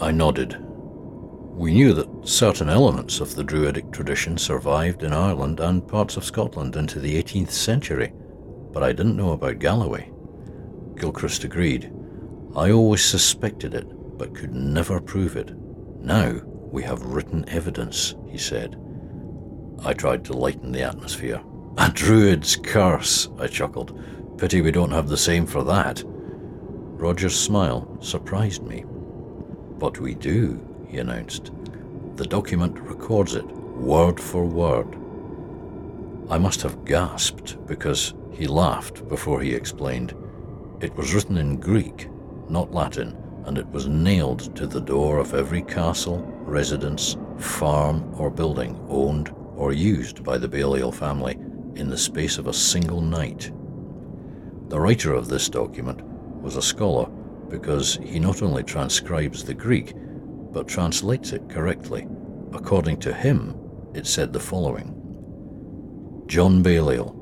[0.00, 0.56] I nodded.
[0.60, 6.24] We knew that certain elements of the Druidic tradition survived in Ireland and parts of
[6.24, 8.12] Scotland into the 18th century,
[8.72, 10.12] but I didn't know about Galloway.
[10.96, 11.92] Gilchrist agreed.
[12.54, 13.86] I always suspected it,
[14.18, 15.56] but could never prove it.
[15.98, 18.78] Now we have written evidence, he said.
[19.84, 21.42] I tried to lighten the atmosphere.
[21.78, 23.98] A druid's curse, I chuckled.
[24.38, 26.02] Pity we don't have the same for that.
[26.06, 28.84] Roger's smile surprised me.
[29.78, 31.52] But we do, he announced.
[32.16, 34.96] The document records it, word for word.
[36.30, 40.14] I must have gasped because he laughed before he explained.
[40.80, 42.08] It was written in Greek,
[42.48, 48.30] not Latin, and it was nailed to the door of every castle, residence, farm, or
[48.30, 51.32] building owned or used by the Baliol family
[51.74, 53.50] in the space of a single night.
[54.68, 57.06] The writer of this document was a scholar
[57.48, 59.94] because he not only transcribes the Greek,
[60.52, 62.06] but translates it correctly.
[62.52, 63.54] According to him,
[63.94, 64.92] it said the following
[66.26, 67.12] John Baliol,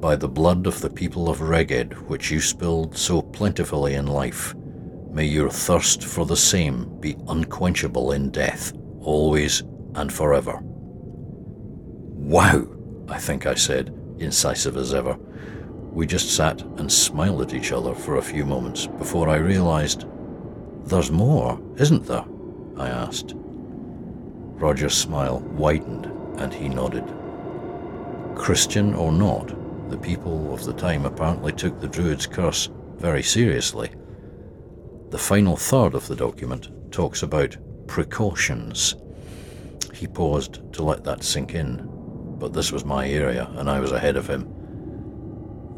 [0.00, 4.54] by the blood of the people of Reged, which you spilled so plentifully in life,
[5.10, 9.62] may your thirst for the same be unquenchable in death, always
[9.94, 10.60] and forever.
[12.24, 12.66] Wow,
[13.06, 15.18] I think I said, incisive as ever.
[15.92, 20.06] We just sat and smiled at each other for a few moments before I realized,
[20.86, 22.24] There's more, isn't there?
[22.78, 23.34] I asked.
[23.36, 26.06] Roger's smile widened
[26.40, 27.04] and he nodded.
[28.34, 29.48] Christian or not,
[29.90, 33.92] the people of the time apparently took the Druid's curse very seriously.
[35.10, 38.94] The final third of the document talks about precautions.
[39.92, 41.93] He paused to let that sink in,
[42.44, 44.42] but this was my area and I was ahead of him.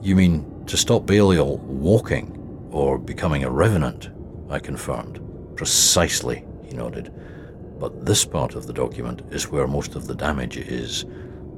[0.03, 4.11] You mean to stop Baliol walking or becoming a revenant?
[4.51, 5.21] I confirmed.
[5.55, 7.15] Precisely, he nodded.
[7.79, 11.05] But this part of the document is where most of the damage is,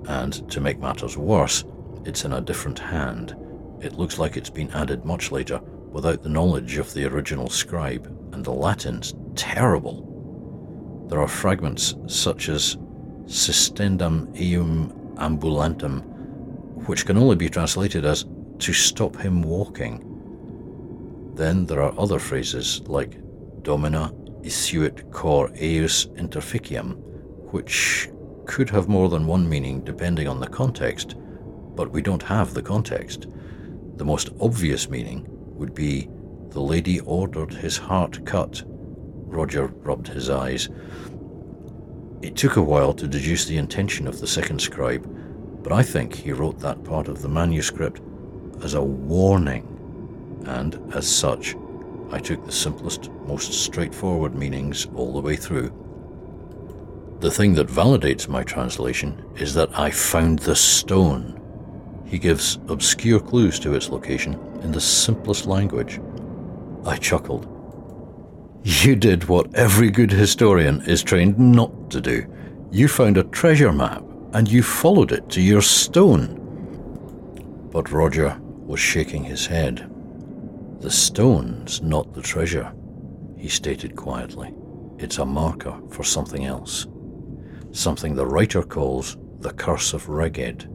[0.09, 1.65] and to make matters worse,
[2.05, 3.35] it's in a different hand.
[3.81, 5.59] It looks like it's been added much later
[5.91, 11.07] without the knowledge of the original scribe, and the Latin's terrible.
[11.09, 12.77] There are fragments such as
[13.29, 16.03] Sistendam eum ambulantem,
[16.87, 18.25] which can only be translated as
[18.59, 20.05] to stop him walking.
[21.35, 23.21] Then there are other phrases like
[23.63, 24.13] Domina
[24.43, 26.97] isuit cor eius interficium,
[27.53, 28.09] which
[28.47, 31.15] could have more than one meaning depending on the context,
[31.77, 33.27] but we don't have the context.
[33.97, 36.09] The most obvious meaning would be
[36.51, 38.63] the lady ordered his heart cut.
[38.67, 40.69] Roger rubbed his eyes.
[42.21, 45.09] It took a while to deduce the intention of the second scribe,
[45.63, 48.01] but I think he wrote that part of the manuscript
[48.63, 51.55] as a warning, and as such,
[52.11, 55.73] I took the simplest, most straightforward meanings all the way through.
[57.21, 61.41] The thing that validates my translation is that I found the stone.
[62.05, 66.01] He gives obscure clues to its location in the simplest language.
[66.85, 67.58] I chuckled.
[68.65, 72.27] You did what every good historian is trained not to do.
[72.71, 74.03] You found a treasure map
[74.33, 76.35] and you followed it to your stone.
[77.73, 79.91] But Roger was shaking his head.
[80.81, 82.73] The stone's not the treasure,
[83.37, 84.55] he stated quietly.
[84.99, 86.87] It's a marker for something else.
[87.73, 90.69] Something the writer calls the Curse of Reged.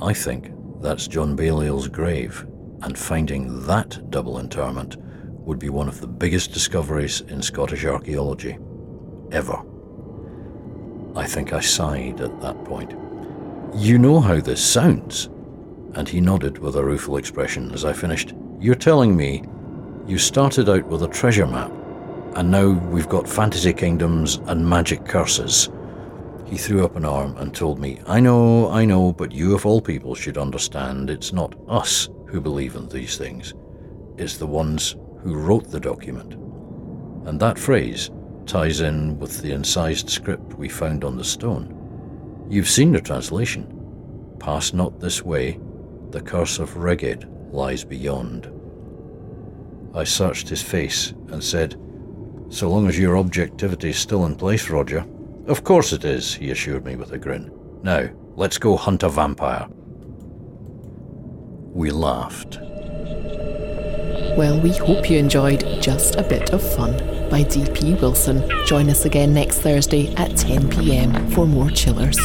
[0.00, 2.46] I think that's John Baliol's grave,
[2.82, 4.96] and finding that double interment
[5.46, 8.58] would be one of the biggest discoveries in Scottish archaeology.
[9.30, 9.62] Ever.
[11.14, 12.94] I think I sighed at that point.
[13.74, 15.30] You know how this sounds?
[15.94, 18.34] And he nodded with a rueful expression as I finished.
[18.60, 19.44] You're telling me
[20.06, 21.72] you started out with a treasure map,
[22.34, 25.70] and now we've got fantasy kingdoms and magic curses.
[26.44, 29.64] He threw up an arm and told me, I know, I know, but you of
[29.64, 33.54] all people should understand it's not us who believe in these things.
[34.16, 34.96] It's the ones
[35.26, 36.34] who wrote the document.
[37.26, 38.12] And that phrase
[38.46, 42.46] ties in with the incised script we found on the stone.
[42.48, 43.66] You've seen the translation.
[44.38, 45.58] Pass not this way,
[46.10, 48.52] the curse of Reged lies beyond.
[49.96, 51.74] I searched his face and said,
[52.48, 55.04] So long as your objectivity is still in place, Roger.
[55.48, 57.50] Of course it is, he assured me with a grin.
[57.82, 59.66] Now, let's go hunt a vampire.
[61.72, 62.60] We laughed.
[64.16, 66.92] Well, we hope you enjoyed Just a Bit of Fun
[67.28, 68.42] by DP Wilson.
[68.64, 72.16] Join us again next Thursday at 10 pm for more chillers.